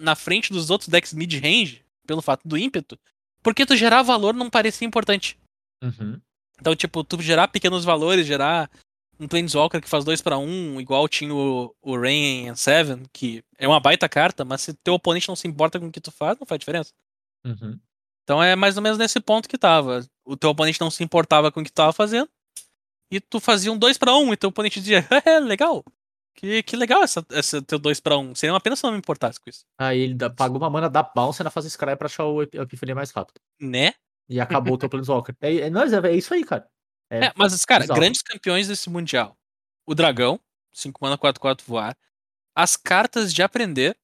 [0.00, 2.98] na frente dos outros decks mid-range, pelo fato do ímpeto,
[3.42, 5.38] porque tu gerar valor não parecia importante.
[5.82, 6.20] Uhum.
[6.60, 8.70] Então, tipo, tu gerar pequenos valores, gerar
[9.18, 13.02] um Planeswalker que faz 2 pra 1 um, igual tinha o, o Rain and Seven,
[13.12, 16.00] que é uma baita carta, mas se teu oponente não se importa com o que
[16.00, 16.92] tu faz, não faz diferença.
[17.44, 17.78] Uhum.
[18.24, 20.06] Então é mais ou menos nesse ponto que tava.
[20.26, 22.28] O teu oponente não se importava com o que tu tava fazendo,
[23.10, 25.84] e tu fazia um 2 pra 1 um, e teu oponente dizia, é, legal.
[26.38, 28.34] Que, que legal essa, essa teu 2 pra 1 um.
[28.34, 29.64] Seria uma pena se não me importasse com isso.
[29.78, 32.94] Aí ele dá- pagou uma mana da bounce na fase Scry pra achar o Epifania
[32.94, 33.40] mais rápido.
[33.60, 33.94] Né?
[34.28, 35.34] E acabou o teu Planeswalker.
[35.40, 36.68] É, é, é, é isso aí, cara.
[37.10, 38.00] É, É, mas, cara, bizarro.
[38.00, 39.34] grandes campeões desse Mundial.
[39.86, 40.38] O Dragão,
[40.74, 41.96] 5 mana 4, 4 voar.
[42.54, 43.96] As cartas de aprender,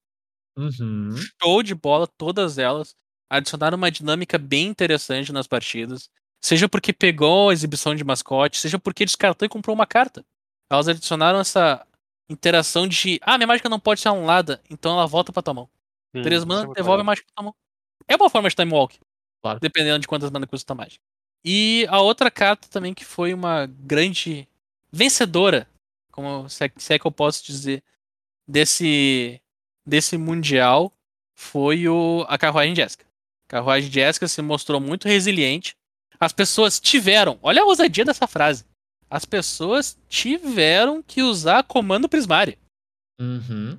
[0.57, 1.11] Uhum.
[1.43, 2.95] show de bola, todas elas.
[3.33, 6.11] Adicionaram uma dinâmica bem interessante nas partidas.
[6.39, 10.23] Seja porque pegou a exibição de mascote, seja porque descartou e comprou uma carta.
[10.71, 11.87] Elas adicionaram essa
[12.29, 15.71] interação de, ah, minha mágica não pode ser anulada, então ela volta pra tua mão.
[16.15, 17.55] Sim, Três isso mana, é devolve a mágica pra tua mão.
[18.07, 19.01] É uma forma de time walk.
[19.41, 19.61] Claro.
[19.61, 21.03] Dependendo de quantas mana custa a mágica.
[21.43, 24.47] E a outra carta também que foi uma grande
[24.91, 25.67] vencedora,
[26.11, 27.83] como se é, se é que eu posso dizer,
[28.47, 29.41] desse,
[29.87, 30.93] desse Mundial
[31.35, 33.07] foi o, a Carruagem Jéssica.
[33.53, 35.75] A Carruagem Jéssica se mostrou muito resiliente.
[36.19, 38.65] As pessoas tiveram, olha a ousadia dessa frase.
[39.11, 42.57] As pessoas tiveram que usar comando prismário
[43.21, 43.79] Uhum.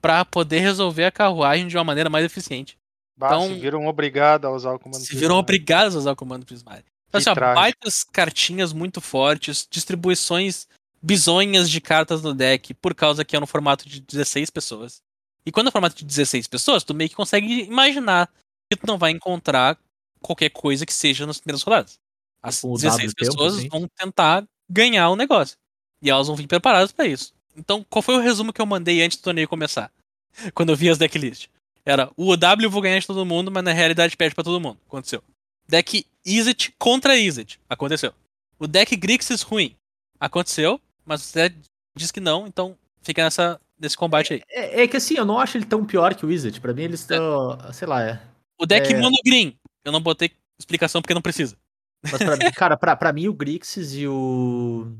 [0.00, 2.76] para poder resolver a carruagem de uma maneira mais eficiente.
[3.16, 5.00] Bah, Então- se viram obrigados a usar o comando.
[5.00, 5.20] se prismário.
[5.28, 6.84] viram obrigados a usar o comando prismário.
[7.08, 10.66] Então, assim, ó, baitas cartinhas muito fortes, distribuições
[11.00, 15.00] bizonhas de cartas no deck, por causa que é no formato de 16 pessoas.
[15.46, 18.28] E quando é formato de 16 pessoas, tu meio que consegue imaginar
[18.76, 19.78] que tu não vai encontrar
[20.20, 21.98] qualquer coisa que seja nas primeiras rodadas.
[22.42, 23.68] As Tipo o 16 W tempo, pessoas assim.
[23.68, 25.56] vão tentar ganhar o negócio.
[26.02, 27.32] E elas vão vir preparadas pra isso.
[27.56, 29.90] Então, qual foi o resumo que eu mandei antes do torneio começar?
[30.54, 31.48] Quando eu vi as decklists.
[31.86, 34.60] Era o OW eu vou ganhar de todo mundo, mas na realidade perde pra todo
[34.60, 34.78] mundo.
[34.86, 35.22] Aconteceu.
[35.68, 37.60] Deck Izzet contra Izzet.
[37.68, 38.12] Aconteceu.
[38.58, 39.76] O deck Grixis ruim.
[40.18, 41.54] Aconteceu, mas você
[41.96, 44.42] diz que não, então fica nessa, nesse combate aí.
[44.48, 46.58] É, é que assim, eu não acho ele tão pior que o Wizard.
[46.60, 47.58] Pra mim, eles estão.
[47.72, 48.20] Sei lá, é.
[48.64, 48.98] O deck É.
[49.00, 49.58] Mono Green.
[49.84, 51.56] Eu não botei explicação porque não precisa.
[52.02, 54.90] Mas pra mim, cara, pra, pra mim o Grixis e o.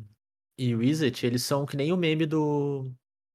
[0.58, 2.90] E o Wizard, eles são que nem o meme do.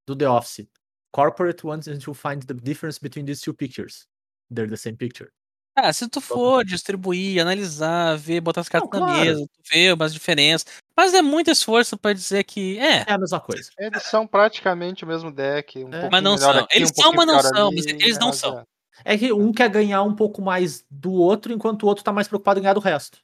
[0.08, 0.68] Do The Office.
[1.12, 4.06] Corporate wants to find the difference between these two pictures.
[4.54, 5.30] They're the same picture.
[5.76, 9.26] Ah, se tu for distribuir, analisar, ver, botar as cartas Não, na claro.
[9.26, 10.66] mesa, tu vê umas diferenças.
[10.98, 12.78] Mas é muito esforço pra dizer que.
[12.80, 13.70] É, É a mesma coisa.
[13.80, 15.84] Eles são praticamente o mesmo deck.
[15.84, 16.10] Um É.
[16.12, 16.64] Mas não melhor são.
[16.64, 18.60] aqui, Eles um são, mas não são, ali, mas eles não mas são.
[18.60, 18.64] é.
[19.06, 22.28] É que um quer ganhar um pouco mais do outro, enquanto o outro tá mais
[22.28, 23.20] preocupado em ganhar do resto.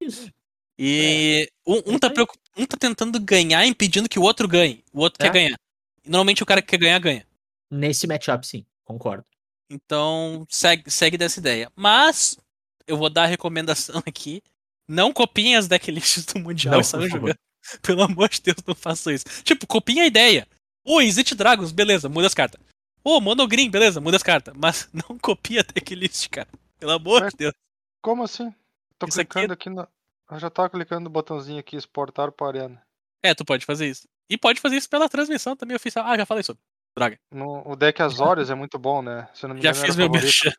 [0.00, 0.30] Isso.
[0.78, 4.84] E um, um É tá preocup- um tá tentando ganhar, impedindo que o outro ganhe.
[4.92, 5.28] O outro É.
[5.28, 5.58] quer ganhar.
[6.04, 7.26] E normalmente o cara que quer ganhar, ganha.
[7.70, 9.24] Nesse matchup, sim, concordo.
[9.70, 11.70] Então, segue, segue dessa ideia.
[11.74, 12.38] Mas,
[12.86, 14.42] eu vou dar a recomendação aqui.
[14.88, 17.28] Não copiem as decklists do Mundial Não, e saiam por favor.
[17.28, 17.38] jogando.
[17.82, 19.24] Pelo amor de Deus, não façam isso.
[19.42, 20.46] Tipo, copiem a ideia.
[20.84, 22.60] Ô, Exit Dragons, beleza, muda as cartas.
[23.08, 24.52] Ô, Green, beleza, muda as cartas.
[24.56, 26.48] Mas não copia a decklist, cara.
[26.78, 27.54] Pelo amor Mas- de Deus.
[28.02, 28.52] Como assim?
[28.98, 29.86] Tô Isso aqui clicando aqui na.
[30.30, 32.82] Eu já tava clicando no botãozinho aqui, exportar para Arena.
[33.22, 34.08] É, tu pode fazer isso.
[34.28, 36.04] E pode fazer isso pela transmissão também oficial.
[36.04, 36.60] Ah, já falei sobre.
[36.96, 37.18] Draga.
[37.30, 39.28] No, o deck Azorius é muito bom, né?
[39.34, 40.50] Se eu não me Já engano, fiz meu merchan.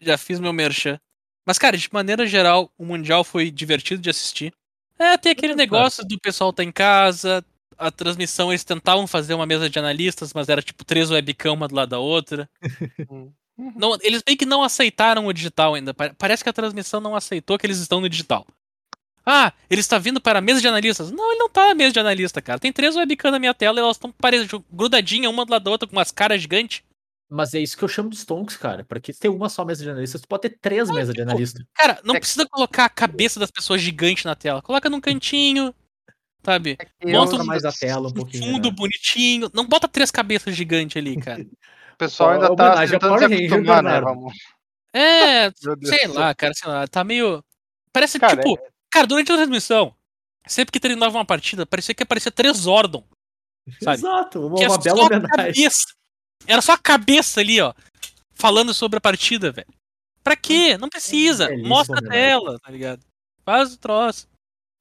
[0.00, 0.98] já fiz meu merchan.
[1.44, 4.54] Mas, cara, de maneira geral, o Mundial foi divertido de assistir.
[4.98, 7.44] É, tem aquele É, negócio do pessoal tá em casa,
[7.78, 11.68] a transmissão, eles tentavam fazer uma mesa de analistas, mas era tipo três webcam uma
[11.68, 12.48] do lado da outra.
[13.10, 13.32] Hum.
[13.76, 15.92] Não, eles meio que não aceitaram o digital ainda.
[15.92, 18.46] Pa- Parece que a transmissão não aceitou que eles estão no digital.
[19.26, 21.10] Ah, ele está vindo para a mesa de analistas.
[21.10, 22.58] Não, ele não tá na mesa de analista, cara.
[22.58, 24.14] Tem três webcam na minha tela e elas estão
[24.72, 26.82] grudadinhas uma do lado da outra com umas caras gigantes.
[27.30, 28.84] Mas é isso que eu chamo de stonks, cara.
[28.88, 31.30] Porque se tem uma só mesa de analista, tu pode ter três mesas de tipo,
[31.30, 31.62] analista.
[31.74, 34.62] Cara, não É- precisa colocar a cabeça das pessoas gigante na tela.
[34.62, 35.74] Coloca num cantinho,
[36.44, 36.76] sabe?
[37.00, 38.44] Eu- Mostra Mostra mais a tela um Um pouquinho.
[38.54, 38.74] fundo né?
[38.76, 39.50] bonitinho.
[39.54, 41.42] Não bota três cabeças gigantes ali, cara.
[41.42, 44.00] O pessoal ainda tá tentando se acostumar, né?
[44.00, 44.34] Vamos.
[44.92, 45.50] É,
[45.84, 46.86] sei lá, cara, sei lá.
[46.86, 47.44] Tá meio.
[47.92, 48.58] Parece Cara, tipo.
[48.90, 49.94] Cara, durante a transmissão,
[50.46, 53.04] sempre que terminava uma partida, parecia que aparecia três Zordon.
[53.82, 53.98] sabe?
[53.98, 55.28] Exato, uma, uma bela só a homenagem.
[55.36, 55.84] cabeça.
[56.46, 57.74] Era só a cabeça ali, ó.
[58.32, 59.66] Falando sobre a partida, velho.
[60.22, 60.78] Pra quê?
[60.78, 61.48] Não precisa.
[61.48, 63.00] belíssima Mostra a tela, tá ligado?
[63.44, 64.28] Faz o troço.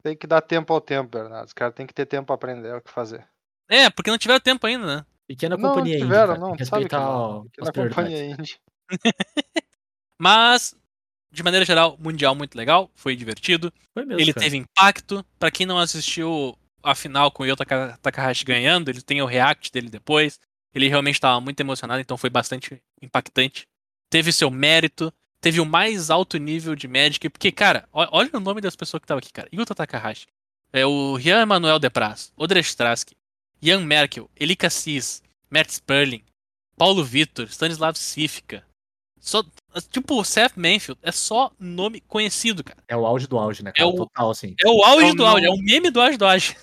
[0.08, 1.47] Tem que dar tempo ao tempo, Bernardo.
[1.47, 3.28] Os caras têm que ter tempo pra aprender o que fazer.
[3.70, 5.05] É, porque não tiveram tempo ainda, né?
[5.28, 6.39] Pequena não, companhia indie, tiveram, cara.
[6.39, 6.47] não.
[6.49, 7.39] Tem que sabe que respeitar não.
[7.41, 8.10] o- Que as na prioridades.
[8.10, 8.58] companhia indie.
[10.20, 10.74] Mas,
[11.32, 13.72] de maneira geral, Mundial muito legal, foi divertido.
[13.93, 14.43] Foi mesmo, ele cara.
[14.45, 15.26] teve impacto.
[15.38, 19.26] Pra quem não assistiu a final com o Yota Taka- Takahashi ganhando, ele tem o
[19.26, 20.39] react dele depois.
[20.74, 23.68] Ele realmente estava muito emocionado, então foi bastante impactante.
[24.10, 25.12] Teve seu mérito,
[25.42, 29.06] teve o mais alto nível de Magic, porque, cara, olha o nome das pessoas que
[29.06, 29.50] estavam aqui, cara.
[29.54, 30.28] Yuta Takahashi.
[30.74, 33.16] É o Rian Emanuel Depraz, Odre Straski,
[33.62, 36.24] Ian Merkel, Eli Cassis, Matt Sperling,
[36.76, 38.64] Paulo Vitor, Stanislav Sifka.
[39.20, 39.44] Só,
[39.90, 42.84] tipo, Seth Manfield, é só nome conhecido, cara.
[42.88, 43.88] É o auge do auge, né, É cara?
[43.88, 44.56] o- Total, assim.
[44.64, 46.56] É o auge Eu do auge, é não- o meme do auge do auge.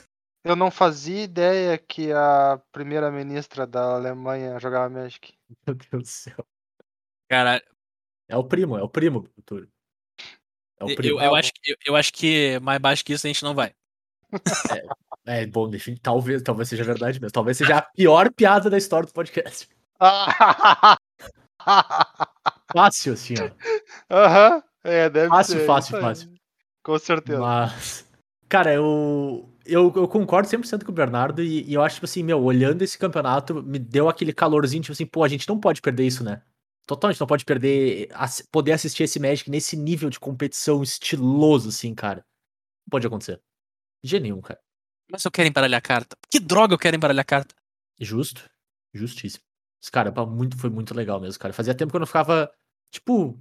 [0.45, 5.33] Eu não fazia ideia que a primeira-ministra da Alemanha jogava Magic.
[5.67, 6.47] Meu Deus do céu.
[7.29, 7.63] Cara,
[8.29, 9.69] É o primo, é o primo, Túlio.
[10.81, 11.21] É o eu, primo.
[11.21, 13.75] eu, acho, que- eu, eu acho que mais baixo que isso a gente não vai.
[15.27, 17.33] É, bom, enfim, talvez, talvez seja verdade mesmo.
[17.33, 19.69] Talvez seja a pior piada da história do podcast.
[22.73, 23.51] Fácil, assim, ó.
[24.11, 24.63] Aham.
[24.83, 25.67] É, deve Fácil, ser.
[25.67, 26.03] fácil, aí.
[26.03, 26.35] fácil.
[26.83, 27.41] Com certeza.
[27.41, 28.07] Mas,
[28.49, 32.23] cara, eu, eu, eu concordo 100% com o Bernardo e, e eu acho, tipo assim,
[32.23, 35.81] meu, olhando esse campeonato, me deu aquele calorzinho, tipo assim, pô, a gente não pode
[35.81, 36.43] perder isso, né?
[36.87, 38.09] Totalmente não pode perder,
[38.53, 42.25] poder assistir esse Magic nesse nível de competição estiloso, assim, cara.
[42.87, 43.41] Não pode acontecer.
[44.03, 44.61] De jeito nenhum, cara.
[45.11, 46.17] Mas eu quero embaralhar a carta.
[46.31, 47.55] Que droga eu quero embaralhar a carta.
[47.99, 48.49] Justo.
[48.93, 49.43] Justíssimo.
[49.83, 51.55] Esse cara, muito, foi muito legal mesmo, cara.
[51.55, 52.51] Fazia tempo que eu não ficava,
[52.91, 53.39] tipo,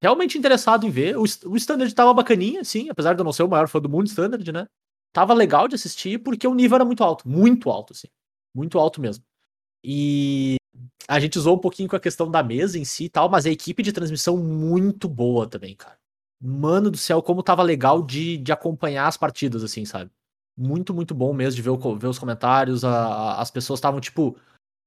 [0.00, 1.16] realmente interessado em ver.
[1.16, 3.88] O, o Standard tava bacaninha, sim, apesar de eu não ser o maior fã do
[3.88, 4.66] mundo Standard, né?
[5.12, 7.28] Tava legal de assistir porque o nível era muito alto.
[7.28, 8.08] Muito alto, assim.
[8.54, 9.24] Muito alto mesmo.
[9.82, 10.56] E
[11.08, 13.46] a gente usou um pouquinho com a questão da mesa em si e tal, mas
[13.46, 15.96] a equipe de transmissão muito boa também, cara.
[16.40, 20.10] Mano do céu, como tava legal de, de acompanhar as partidas, assim, sabe?
[20.56, 22.84] Muito, muito bom mesmo de ver, o ver os comentários.
[22.84, 24.36] a- a- as pessoas estavam, tipo,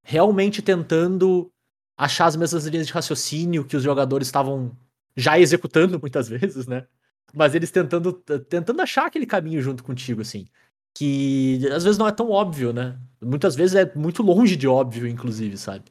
[0.03, 1.51] realmente tentando
[1.97, 4.76] achar as mesmas linhas de raciocínio que os jogadores estavam
[5.15, 6.88] já executando muitas vezes, né?
[7.34, 8.13] Mas eles tentando,
[8.49, 10.47] tentando achar aquele caminho junto contigo, assim.
[10.95, 12.99] Que às vezes não é tão óbvio, né?
[13.22, 15.86] Muitas vezes é muito longe de óbvio, inclusive, sabe?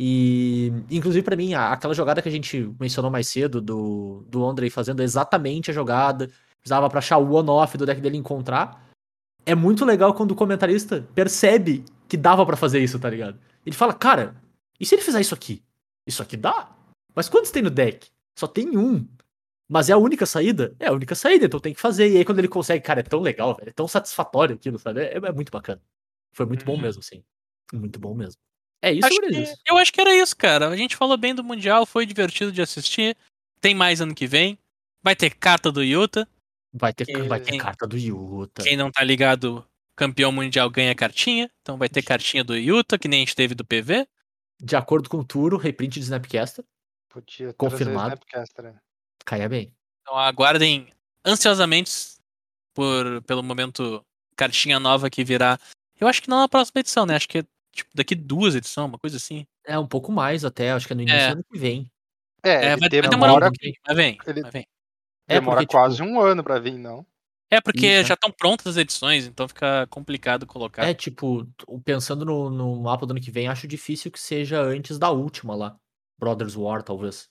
[0.00, 4.70] E, inclusive, pra mim, aquela jogada que a gente mencionou mais cedo, do, do Andrei
[4.70, 6.30] fazendo exatamente a jogada,
[6.60, 8.88] precisava pra achar o on-off do deck dele encontrar.
[9.44, 13.40] É muito legal quando o comentarista percebe que dava pra fazer isso, tá ligado?
[13.66, 14.36] Ele fala, cara,
[14.78, 15.64] e se ele fizer isso aqui?
[16.06, 16.70] Isso aqui dá?
[17.12, 18.08] Mas quantos tem no deck?
[18.38, 19.04] Só tem um.
[19.68, 20.76] Mas é a única saída?
[20.78, 22.08] É a única saída, então tem que fazer.
[22.08, 25.00] E aí quando ele consegue, cara, é tão legal, velho, é tão satisfatório aquilo, sabe?
[25.00, 25.82] É, é muito bacana.
[26.32, 26.80] Foi muito bom Uhum.
[26.82, 27.24] mesmo, sim.
[27.72, 28.40] Muito bom mesmo.
[28.80, 30.68] É isso, Acho que- eu acho que era isso, cara.
[30.68, 33.16] A gente falou bem do Mundial, foi divertido de assistir.
[33.60, 34.58] Tem mais ano que vem.
[35.02, 36.28] Vai ter carta do Yuta.
[36.72, 38.62] Vai ter, que- vai ter carta do Yuta.
[38.62, 39.66] Quem não tá ligado,
[39.96, 41.50] campeão mundial ganha cartinha.
[41.62, 44.06] Então vai ter cartinha do Yuta, que nem a gente teve do PV.
[44.60, 46.64] De acordo com o Turo, reprint de Snapcaster.
[47.08, 48.08] Podia Confirmado.
[48.14, 48.78] Snapcaster, né?
[49.24, 49.72] Caia bem.
[50.02, 50.88] Então aguardem
[51.24, 51.90] ansiosamente
[52.74, 54.04] por, pelo momento
[54.36, 55.58] cartinha nova que virá.
[56.00, 57.16] Eu acho que não na próxima edição, né?
[57.16, 59.46] Acho que tipo, daqui duas edições, uma coisa assim.
[59.64, 61.28] É um pouco mais até, acho que é no início É.
[61.28, 61.90] do ano que vem.
[62.44, 64.18] É, É, vai, vai demorar um demora, pouquinho, mas vem.
[64.26, 64.66] ele- mas vem.
[65.28, 67.04] É, demora porque, tipo, quase um ano pra vir, não.
[67.50, 68.04] É porque Isso, é.
[68.04, 70.84] já estão prontas as edições, então fica complicado colocar.
[70.86, 71.46] É, tipo,
[71.84, 75.54] pensando no, no mapa do ano que vem, acho difícil que seja antes da última
[75.56, 75.76] lá.
[76.18, 77.28] Brothers War, talvez.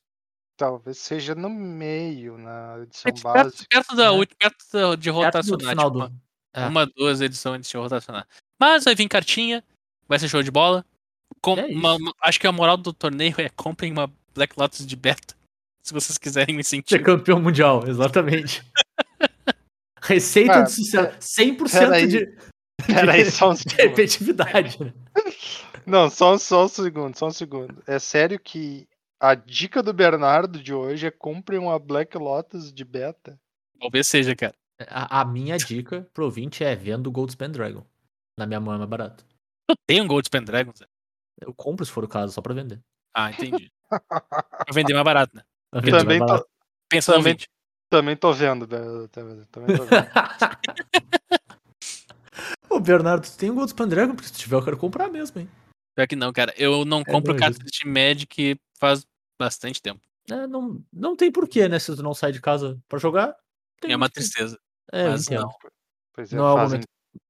[0.57, 3.67] Talvez seja no meio, na edição perto, base.
[3.69, 4.25] perto da É.
[4.25, 5.69] perto de Perto do rotacionar.
[5.69, 6.15] final tipo, do.
[6.53, 6.65] É.
[6.65, 8.27] Uma, duas edições antes de rotacionar.
[8.59, 9.63] Mas vai vir cartinha,
[10.07, 10.85] vai ser show de bola.
[11.41, 14.85] Com- É uma- uma- acho que a moral do torneio é comprem uma Black Lotus
[14.85, 15.35] de beta.
[15.83, 17.03] Se vocês quiserem me Ser sentir.
[17.03, 18.63] campeão mundial, exatamente.
[20.01, 21.17] Receita Ah, de sucesso.
[21.41, 22.07] 100% peraí.
[22.07, 22.37] de,
[22.85, 23.77] Peraí, só um de segundo.
[23.77, 24.77] repetitividade.
[25.85, 27.81] Não, só, só um segundo, só um segundo.
[27.87, 28.87] É sério que
[29.19, 33.39] a dica do Bernardo de hoje é compre uma Black Lotus de beta?
[33.79, 34.53] Talvez seja, cara.
[34.87, 37.83] A, a minha dica pro ouvinte é vendo o Goldspan Dragon.
[38.37, 39.25] Na minha mão é mais barato.
[39.69, 40.71] Eu tenho um Gold Pen Dragon.
[40.75, 40.85] Zé.
[41.41, 42.79] Eu compro se for o caso, só pra vender.
[43.13, 43.71] Ah, entendi.
[43.89, 45.43] Pra vender mais barato, né?
[45.73, 46.49] Vender Também mais tô, barato.
[46.89, 47.49] Pensa no Também- ouvinte.
[47.89, 50.07] também tô vendo, Be- também, também tô vendo.
[52.69, 54.13] Ô, Bernardo, tu tem um Goldspan Dragon?
[54.15, 55.49] Porque se tiver, eu quero comprar mesmo, hein?
[55.95, 56.53] Pior que não, cara.
[56.57, 59.05] Eu não compro não, cartas de Magic faz
[59.39, 60.01] bastante tempo.
[60.29, 61.79] É, não, não tem porquê, né?
[61.79, 63.35] Se tu não sai de casa pra jogar.
[63.81, 64.59] tem É uma tristeza.
[64.91, 65.49] É, mas não.
[66.13, 66.87] Pois é, Não é fazem momento.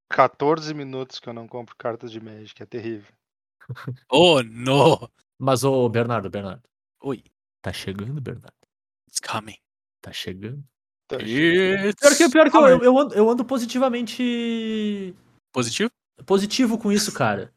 [0.10, 3.14] 14 minutos que eu não compro cartas de Magic, é terrível.
[4.12, 5.10] Oh, no!
[5.38, 6.64] Mas, ô, Bernardo, Bernardo.
[7.02, 7.24] Oi,
[7.62, 8.54] Tá chegando, Bernardo.
[9.08, 9.58] it's coming.
[10.02, 10.64] Tá chegando.
[11.08, 15.14] Tá It's Pior que, pior que eu, eu, eu ando, eu ando positivamente.
[15.52, 15.92] Positivo?
[16.26, 17.54] Positivo com isso, cara.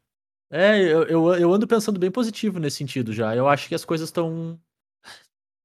[0.50, 3.34] É, eu, eu, eu ando pensando bem positivo nesse sentido já.
[3.36, 4.60] Eu acho que as coisas estão.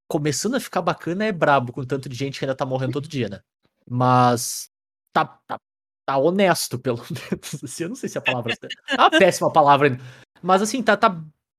[0.07, 3.07] Começando a ficar bacana é brabo com tanto de gente que ainda tá morrendo todo
[3.07, 3.41] dia, né?
[3.89, 4.69] Mas.
[5.11, 5.59] Tá, tá,
[6.05, 7.63] tá honesto, pelo menos.
[7.63, 8.53] Assim, eu não sei se a palavra.
[8.89, 10.03] É uma péssima palavra ainda.
[10.41, 11.17] Mas assim, tá, tá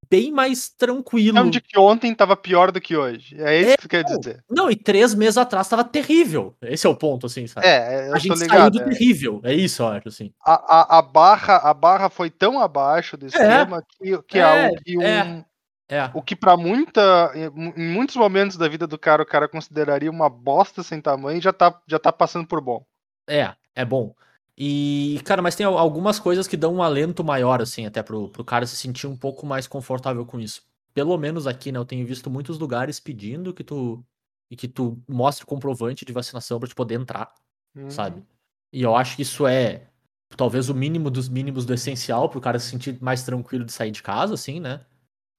[0.09, 1.35] bem mais tranquilo.
[1.35, 3.35] Não, de que ontem tava pior do que hoje.
[3.41, 4.43] É isso É, que tu quer dizer.
[4.49, 6.55] Não, e três meses atrás tava terrível.
[6.61, 7.67] Esse é o ponto, assim, sabe?
[7.67, 8.71] É, eu a gente saiu ligado.
[8.73, 8.83] do é.
[8.85, 9.41] terrível.
[9.43, 10.31] É isso, eu acho, assim.
[10.45, 14.65] A, a, a barra, a barra foi tão abaixo do extrema que, que é, É,
[14.65, 15.45] algo que um, é.
[15.89, 16.11] É.
[16.13, 20.29] o que pra muita em muitos momentos da vida do cara o cara consideraria uma
[20.29, 22.85] bosta sem tamanho já tá já tá passando por bom.
[23.27, 24.13] É, é bom.
[24.57, 28.29] E, cara, mas tem al- algumas coisas que dão um alento maior, assim, até pro,
[28.29, 30.63] pro cara se sentir um pouco mais confortável com isso.
[30.93, 31.77] Pelo menos aqui, né?
[31.77, 34.03] Eu tenho visto muitos lugares pedindo que tu.
[34.49, 37.33] E que tu mostre comprovante de vacinação pra te poder entrar,
[37.75, 37.89] Uhum.
[37.91, 38.23] sabe?
[38.71, 39.89] E eu acho que isso é
[40.37, 43.91] talvez o mínimo dos mínimos do essencial pro cara se sentir mais tranquilo de sair
[43.91, 44.85] de casa, assim, né?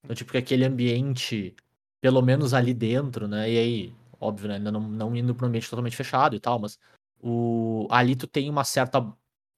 [0.04, 1.56] Então, tipo, que aquele ambiente,
[2.00, 3.50] pelo menos ali dentro, né?
[3.50, 4.56] E aí, óbvio, né?
[4.56, 6.78] Ainda não, não indo pro ambiente totalmente fechado e tal, mas
[7.20, 9.00] o ali tu tem uma certa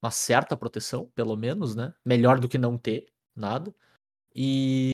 [0.02, 1.92] uma certa proteção, pelo menos, né?
[2.04, 3.06] Melhor do que não ter
[3.36, 3.74] nada.
[4.34, 4.92] E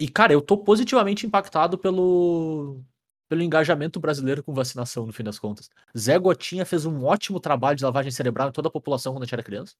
[0.00, 2.82] e cara, eu tô positivamente impactado pelo
[3.28, 5.70] pelo engajamento brasileiro com vacinação no fim das contas.
[5.96, 9.26] Zé Gotinha fez um ótimo trabalho de lavagem cerebral em toda a população quando a
[9.26, 9.74] gente era criança.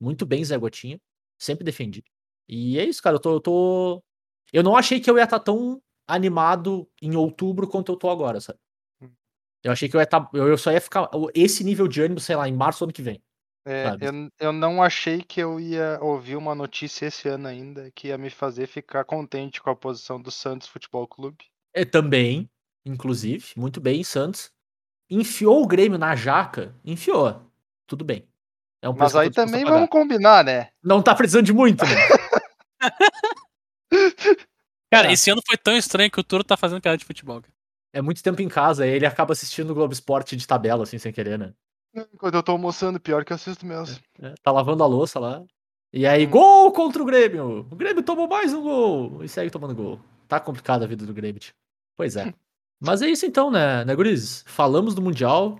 [0.00, 1.00] Muito bem, Zé Gotinha.
[1.38, 2.04] Sempre defendi.
[2.48, 3.16] E é isso, cara.
[3.16, 4.04] Eu tô, eu tô.
[4.52, 8.40] Eu não achei que eu ia estar tão animado em outubro quanto eu tô agora,
[8.40, 8.58] sabe?
[9.66, 10.28] Eu achei que eu ia estar.
[10.32, 11.10] Eu eu só ia ficar.
[11.34, 13.20] Esse nível de ânimo, sei lá, em março ano que vem.
[13.66, 18.08] É, eu, eu não achei que eu ia ouvir uma notícia esse ano ainda que
[18.08, 21.44] ia me fazer ficar contente com a posição do Santos Futebol Clube.
[21.74, 22.48] É, também,
[22.84, 24.52] inclusive, muito bem, Santos.
[25.10, 26.72] Enfiou o Grêmio na jaca?
[26.84, 27.42] Enfiou.
[27.88, 28.24] Tudo bem.
[28.80, 30.68] É um Mas aí também vamos combinar, né?
[30.80, 31.90] Não tá precisando de muito, né?
[34.92, 35.12] Cara, É.
[35.12, 37.42] esse ano foi tão estranho que o Turo tá fazendo piada de futebol.
[37.42, 37.55] cara.
[37.92, 40.98] É muito tempo em casa, aí ele acaba assistindo o Globo Esporte de tabela, assim,
[40.98, 41.54] sem querer, né?
[42.18, 43.98] Quando eu tô almoçando, pior que eu assisto mesmo.
[44.20, 45.42] É, tá lavando a louça lá.
[45.92, 46.30] E aí, Hum.
[46.30, 47.60] gol contra o Grêmio!
[47.70, 49.24] O Grêmio tomou mais um gol!
[49.24, 49.98] E segue tomando gol.
[50.28, 51.40] Tá complicada a vida do Grêmio.
[51.40, 51.54] tio.
[51.96, 52.24] Pois é.
[52.78, 54.44] Mas é isso então, né, né, gurizes?
[54.46, 55.58] Falamos do Mundial.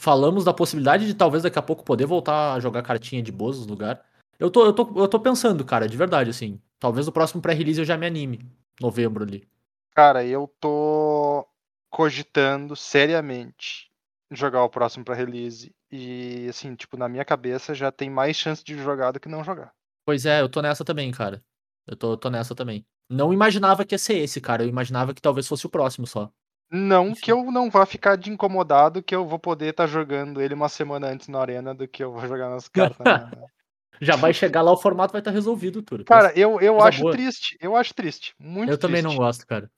[0.00, 3.60] Falamos da possibilidade de talvez daqui a pouco poder voltar a jogar cartinha de boas
[3.60, 4.02] no lugar.
[4.38, 6.58] Eu tô, eu, tô, eu tô pensando, cara, de verdade, assim.
[6.80, 8.40] Talvez no próximo pré-release eu já me anime.
[8.80, 9.46] Novembro ali.
[9.94, 11.46] Cara, eu tô
[11.90, 13.90] cogitando seriamente
[14.30, 15.74] jogar o próximo pra release.
[15.90, 19.42] E assim, tipo, na minha cabeça já tem mais chance de jogar do que não
[19.42, 19.72] jogar.
[20.06, 21.42] Pois é, eu tô nessa também, cara.
[21.86, 22.86] Eu tô, tô nessa também.
[23.08, 24.62] Não imaginava que ia ser esse, cara.
[24.62, 26.30] Eu imaginava que talvez fosse o próximo só.
[26.70, 27.20] Não Enfim.
[27.20, 30.68] que eu não vá ficar de incomodado que eu vou poder estar jogando ele uma
[30.68, 33.04] semana antes na arena do que eu vou jogar nas cartas.
[33.04, 33.30] né?
[34.00, 36.04] Já vai chegar lá, o formato vai estar resolvido, tudo.
[36.04, 37.12] Cara, eu, eu acho boa.
[37.12, 37.58] triste.
[37.60, 38.34] Eu acho triste.
[38.38, 39.20] Muito eu também não triste.
[39.20, 39.70] gosto, cara.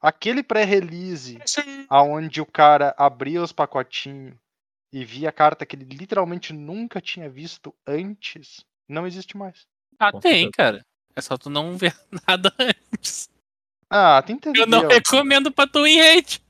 [0.00, 1.38] Aquele pré-release
[1.88, 4.34] aonde o cara abria os pacotinhos
[4.92, 9.66] e via a carta que ele literalmente nunca tinha visto antes, não existe mais.
[9.98, 10.52] Ah, Com tem, certeza.
[10.52, 10.86] cara.
[11.14, 11.94] É só tu não ver
[12.28, 13.28] nada antes.
[13.88, 14.62] Ah, tem que entender.
[14.62, 16.42] Eu não recomendo pra tu em hate.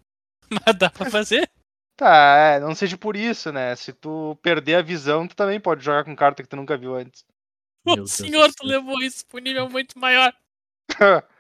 [0.51, 1.49] Mas dá pra fazer.
[1.97, 3.75] Tá, é, não seja por isso, né?
[3.75, 6.95] Se tu perder a visão, tu também pode jogar com carta que tu nunca viu
[6.95, 7.25] antes.
[7.87, 10.35] Meu O Deus senhor, tu levou isso pro nível muito maior.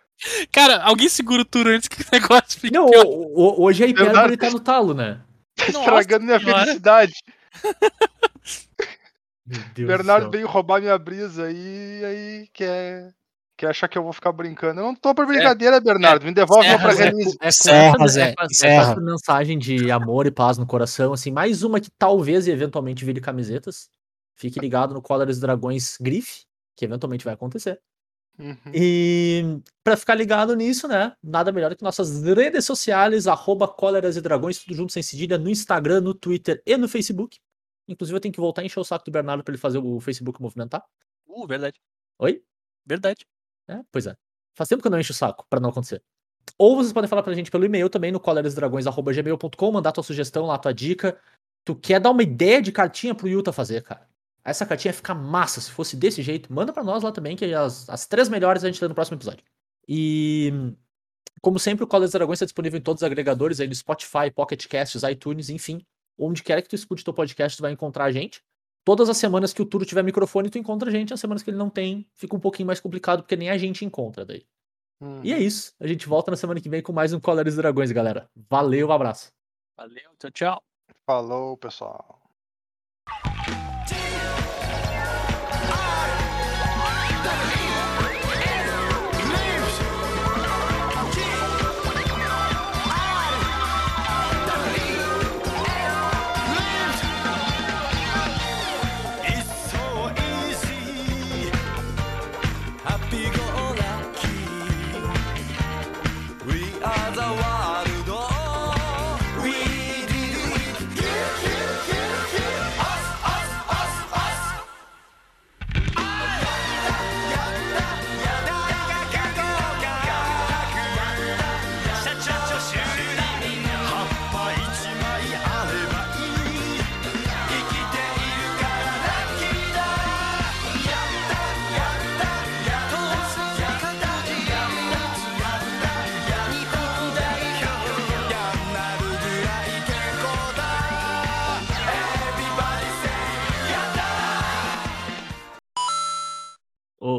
[0.51, 3.87] Cara, alguém segura o Turo antes que o negócio fique Não, o- o- hoje a
[3.87, 4.09] Verdade.
[4.11, 5.21] hipérbole tá no talo, né?
[5.57, 6.61] Tá Nossa estragando minha senhora.
[6.61, 7.12] felicidade.
[9.47, 13.14] Meu Deus Bernardo veio roubar minha brisa e aí quer,
[13.57, 14.81] quer achar que eu vou ficar brincando.
[14.81, 16.25] Eu não tô pra brincadeira, Bernardo.
[16.27, 17.37] Me devolve meu Serra, pra release.
[17.41, 21.62] É Zé, é com- é essa mensagem de amor e paz no coração, assim, mais
[21.62, 23.89] uma que talvez e eventualmente vire camisetas.
[24.35, 26.43] Fique ligado no Colors Dragões Grife,
[26.77, 27.79] que eventualmente vai acontecer.
[28.39, 28.72] Uhum.
[28.74, 31.14] E pra ficar ligado nisso, né?
[31.22, 35.49] Nada melhor que nossas redes sociais, arroba Cóleras e Dragões, tudo junto sem cedilha, no
[35.49, 37.39] Instagram, no Twitter e no Facebook.
[37.89, 40.01] Inclusive, eu tenho que voltar a encher o saco do Bernardo pra ele fazer o
[40.01, 40.84] Facebook movimentar.
[41.26, 41.80] Uh, verdade.
[42.18, 42.43] Oi?
[42.84, 43.26] Verdade.
[43.68, 44.16] É, pois é.
[44.55, 46.03] Faz tempo que eu não encho o saco pra não acontecer.
[46.59, 50.59] Ou vocês podem falar pra gente pelo e-mail também no colerasdragões.gmail.com, mandar tua sugestão lá,
[50.59, 51.18] tua dica.
[51.64, 54.09] Tu quer dar uma ideia de cartinha pro Yuta fazer, cara?
[54.47, 55.61] Essa cartinha ia ficar massa.
[55.61, 58.71] Se fosse desse jeito, manda pra nós lá também, que as, as três melhores a
[58.71, 59.45] gente lê no próximo episódio.
[59.89, 60.53] E,
[61.43, 64.65] como sempre, o Colas Dragões está disponível em todos os agregadores, aí no Spotify, Pocket
[64.69, 65.85] Casts, iTunes, enfim.
[66.17, 68.41] Onde quer que tu escute teu podcast, tu vai encontrar a gente.
[68.85, 71.13] Todas as semanas que o Turo tiver microfone, tu encontra a gente.
[71.13, 73.85] As semanas que ele não tem, fica um pouquinho mais complicado, porque nem a gente
[73.85, 74.47] encontra daí.
[75.01, 75.25] Uhum.
[75.25, 75.75] E é isso.
[75.81, 78.31] A gente volta na semana que vem com mais um Colores Dragões, galera.
[78.49, 79.33] Valeu, um abraço.
[79.77, 80.63] Valeu, tchau, tchau.
[81.05, 82.16] Falou, pessoal.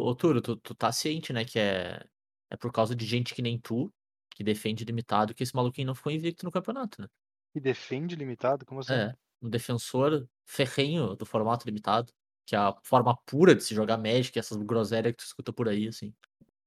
[0.07, 2.01] Ô, Turo, tu, tu tá ciente, né, que é,
[2.49, 3.93] é por causa de gente que nem tu,
[4.33, 7.09] que defende limitado, que esse maluquinho não ficou invicto no campeonato, né?
[7.53, 8.65] E defende limitado?
[8.65, 8.93] Como assim?
[8.93, 12.13] É, um defensor ferrenho do formato limitado,
[12.45, 15.67] que é a forma pura de se jogar Magic, essas groselhas que tu escuta por
[15.67, 16.13] aí, assim.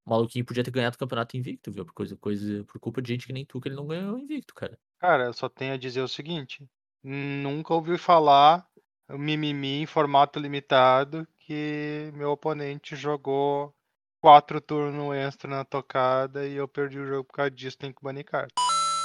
[0.05, 1.87] O maluquinho podia ter ganhado o campeonato invicto, viu?
[1.87, 4.55] Por, coisa, coisa, por culpa de gente que nem tu, que ele não ganhou invicto,
[4.55, 4.79] cara.
[4.99, 6.69] Cara, eu só tenho a dizer o seguinte:
[7.03, 8.69] nunca ouvi falar
[9.09, 13.75] mimimi em formato limitado que meu oponente jogou
[14.23, 18.01] quatro turnos extra na tocada e eu perdi o jogo por causa disso, tem que
[18.01, 18.55] banir carta.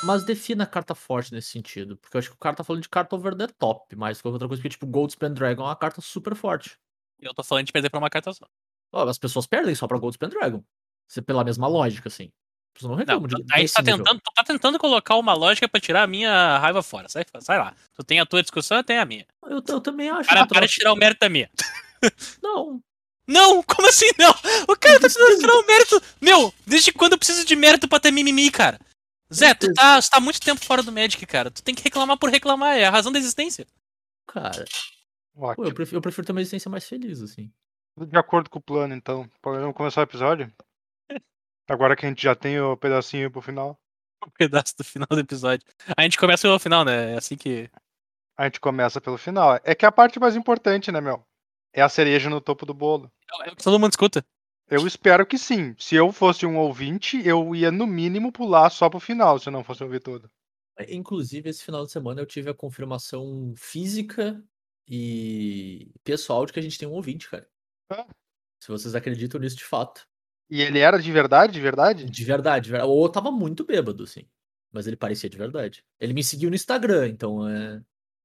[0.03, 2.83] Mas defina a carta forte nesse sentido, porque eu acho que o cara tá falando
[2.83, 5.75] de carta over the top, mais que outra coisa, porque, tipo, Goldspan Dragon é uma
[5.75, 6.77] carta super forte.
[7.19, 8.45] Eu tô falando de perder pra uma carta só.
[8.93, 10.63] As pessoas perdem só pra Goldspan Dragon.
[11.09, 12.25] Se pela mesma lógica, assim.
[12.25, 15.15] As pessoas não Não, reclamam tu, de aí tu tá, tentando, tu tá tentando colocar
[15.15, 17.09] uma lógica pra tirar a minha raiva fora.
[17.09, 17.73] Sai, sai lá.
[17.95, 19.25] Tu tem a tua discussão, eu tenho a minha.
[19.45, 20.29] Eu, eu também acho.
[20.29, 21.49] Para, que para troca- de tirar o mérito da minha.
[22.41, 22.82] Não,
[23.28, 24.32] Não, como assim não?
[24.68, 26.01] O cara tá tentando tirar o mérito.
[26.22, 28.80] Meu, desde quando eu preciso de mérito pra ter mimimi, cara?
[29.34, 31.49] Zé, tu tá, tu tá muito tempo fora do Magic, cara.
[31.49, 33.66] Tu tem que reclamar por reclamar, é a razão da existência.
[34.28, 34.66] cara.
[35.34, 37.51] Pô, eu, prefiro, eu prefiro ter uma existência mais feliz, assim.
[37.97, 39.30] Tudo de acordo com o plano, então.
[39.41, 40.53] Podemos começar o episódio?
[41.68, 43.78] Agora que a gente já tem o pedacinho pro final,
[44.26, 45.66] Um pedaço do final do episódio.
[45.97, 47.14] A gente começa pelo final, né?
[47.14, 47.70] É assim que.
[48.38, 49.60] a gente começa pelo final.
[49.64, 51.26] É que é a parte mais importante, né, meu?
[51.76, 53.11] É a cereja no topo do bolo.
[53.43, 54.26] É o que todo mundo escuta.
[54.69, 55.76] Eu espero que sim.
[55.78, 59.51] Se eu fosse um ouvinte, eu ia no mínimo pular só pro final, se eu
[59.51, 60.32] não fosse ouvir tudo.
[60.88, 64.41] Inclusive, esse final de semana eu tive a confirmação física
[64.88, 67.45] e pessoal de que a gente tem um ouvinte, cara.
[67.89, 68.07] Ah.
[68.61, 70.07] Se vocês acreditam nisso de fato.
[70.49, 72.05] E ele era de verdade, de verdade?
[72.05, 72.89] De verdade, de verdade.
[72.89, 74.26] Ou eu tava muito bêbado, assim.
[74.71, 75.84] Mas ele parecia de verdade.
[75.99, 77.82] Ele me seguiu no Instagram, então é.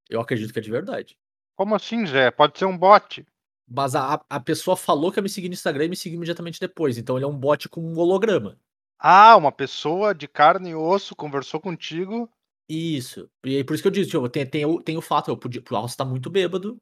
[0.09, 1.18] Eu acredito que é de verdade.
[1.55, 2.30] Como assim, Zé?
[2.30, 3.24] Pode ser um bot.
[3.70, 6.58] Mas a, a pessoa falou que ia me seguir no Instagram e me seguiu imediatamente
[6.60, 6.98] depois.
[6.98, 8.58] Então ele é um bot com um holograma.
[8.98, 12.28] Ah, uma pessoa de carne e osso conversou contigo.
[12.68, 13.28] Isso.
[13.44, 15.36] E aí, por isso que eu disse, tipo, tem, tem, o- tem o fato, eu
[15.36, 16.76] podia, posso estar muito bêbado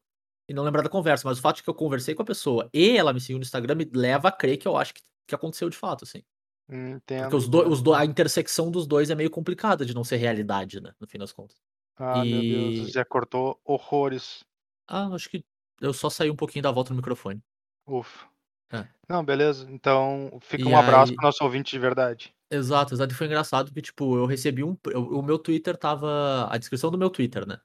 [0.49, 2.69] e não lembrar da conversa, mas o fato de que eu conversei com a pessoa
[2.75, 5.35] e ela me seguiu no Instagram me leva a crer que eu acho que, que
[5.35, 6.23] aconteceu de fato, assim.
[6.71, 7.23] Entendo.
[7.23, 10.17] Porque os dois, os do- a intersecção dos dois é meio complicada de não ser
[10.17, 10.93] realidade, né?
[11.01, 11.57] No fim das contas.
[11.97, 14.45] Ah, meu Deus, o E- Zé cortou horrores.
[14.87, 15.45] Ah, acho que
[15.81, 17.43] eu só saí um pouquinho da volta no microfone.
[17.87, 18.27] Ufa.
[18.73, 18.87] É.
[19.09, 19.67] Não, beleza.
[19.71, 22.35] Então, fica E um abraço aí- pro nosso ouvinte de verdade.
[22.51, 23.13] Exato, exato.
[23.13, 24.77] E foi engraçado porque, tipo, eu recebi um.
[24.95, 26.47] o meu Twitter tava.
[26.51, 27.59] A descrição do meu Twitter, né?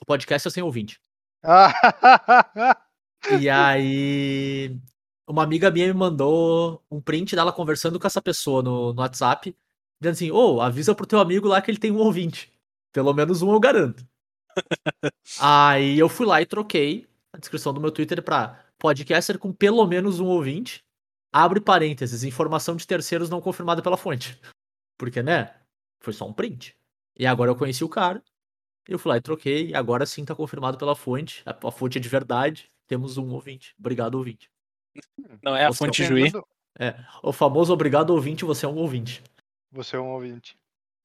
[0.00, 1.00] O podcast é sem ouvinte.
[3.40, 4.78] E aí,
[5.28, 9.54] uma amiga minha me mandou um print dela conversando com essa pessoa no, no WhatsApp,
[10.00, 12.52] dizendo assim: Ô, avisa pro teu amigo lá que ele tem um ouvinte.
[12.92, 14.06] Pelo menos um eu garanto.
[15.40, 19.86] Aí eu fui lá e troquei a descrição do meu Twitter pra podcaster com pelo
[19.86, 20.82] menos um ouvinte.
[21.32, 24.40] Abre parênteses, informação de terceiros não confirmada pela fonte.
[24.96, 25.54] Porque, né?
[26.00, 26.74] Foi só um print.
[27.18, 28.22] E agora eu conheci o cara.
[28.88, 29.68] Eu fui lá e troquei.
[29.68, 31.42] E agora sim tá confirmado pela fonte.
[31.44, 32.70] A, a fonte é de verdade.
[32.86, 33.74] Temos um ouvinte.
[33.78, 34.50] Obrigado, ouvinte.
[35.42, 36.32] Não é a Você fonte Tô juiz.
[36.32, 36.46] tentando-
[37.22, 39.22] O famoso obrigado, ouvinte, você é um ouvinte.
[39.70, 40.56] Você é um ouvinte.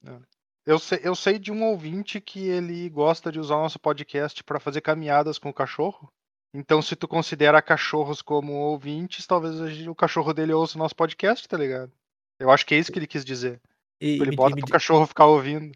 [0.05, 0.17] É.
[0.65, 4.43] Eu sei, eu sei de um ouvinte que ele gosta de usar o nosso podcast
[4.43, 6.09] para fazer caminhadas com o cachorro.
[6.55, 9.55] Então, se tu considera cachorros como ouvintes, talvez
[9.87, 11.91] o cachorro dele ouça o nosso podcast, tá ligado?
[12.39, 13.59] Eu acho que é isso que ele quis dizer.
[13.99, 15.71] E, Ele me- bota me- pro cachorro ficar ouvindo.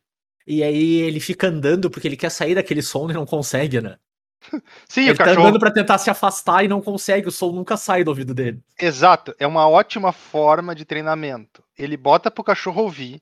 [0.45, 3.97] e aí ele fica andando porque ele quer sair daquele som e não consegue, né?
[4.87, 5.47] Sim, ele o tá cachorro.
[5.47, 8.61] andando pra tentar se afastar e não consegue, o som nunca sai do ouvido dele.
[8.79, 11.63] Exato, é uma ótima forma de treinamento.
[11.77, 13.19] Ele bota pro cachorro ouvir.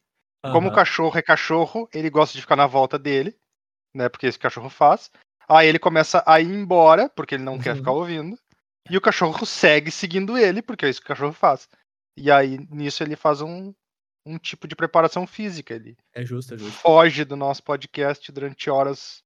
[0.52, 3.38] Como o cachorro é cachorro, ele gosta de ficar na volta dele,
[3.94, 4.10] né?
[4.10, 5.10] Porque esse cachorro faz.
[5.48, 7.76] Aí ele começa a ir embora, porque ele não quer Uhum.
[7.78, 8.38] ficar ouvindo.
[8.90, 11.68] E o cachorro segue seguindo ele, porque é isso que o cachorro faz.
[12.18, 13.74] E aí, nisso, ele faz um,
[14.26, 15.74] um tipo de preparação física.
[15.74, 16.80] Ele É justo, é justo.
[16.82, 19.24] foge do nosso podcast durante horas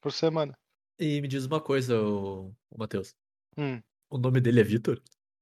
[0.00, 0.54] por semana.
[0.98, 3.14] E me diz uma coisa, ô, ô Matheus.
[3.56, 3.80] Hum.
[4.10, 5.00] O nome dele é Vitor?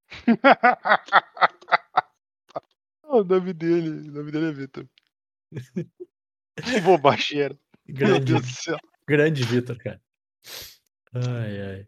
[3.04, 4.86] o nome dele, o nome dele é Vitor.
[6.56, 7.58] Que bobageira.
[7.86, 8.78] Meu Grande, Deus do céu.
[9.06, 10.00] grande Vitor, cara.
[11.12, 11.86] Ai, ai.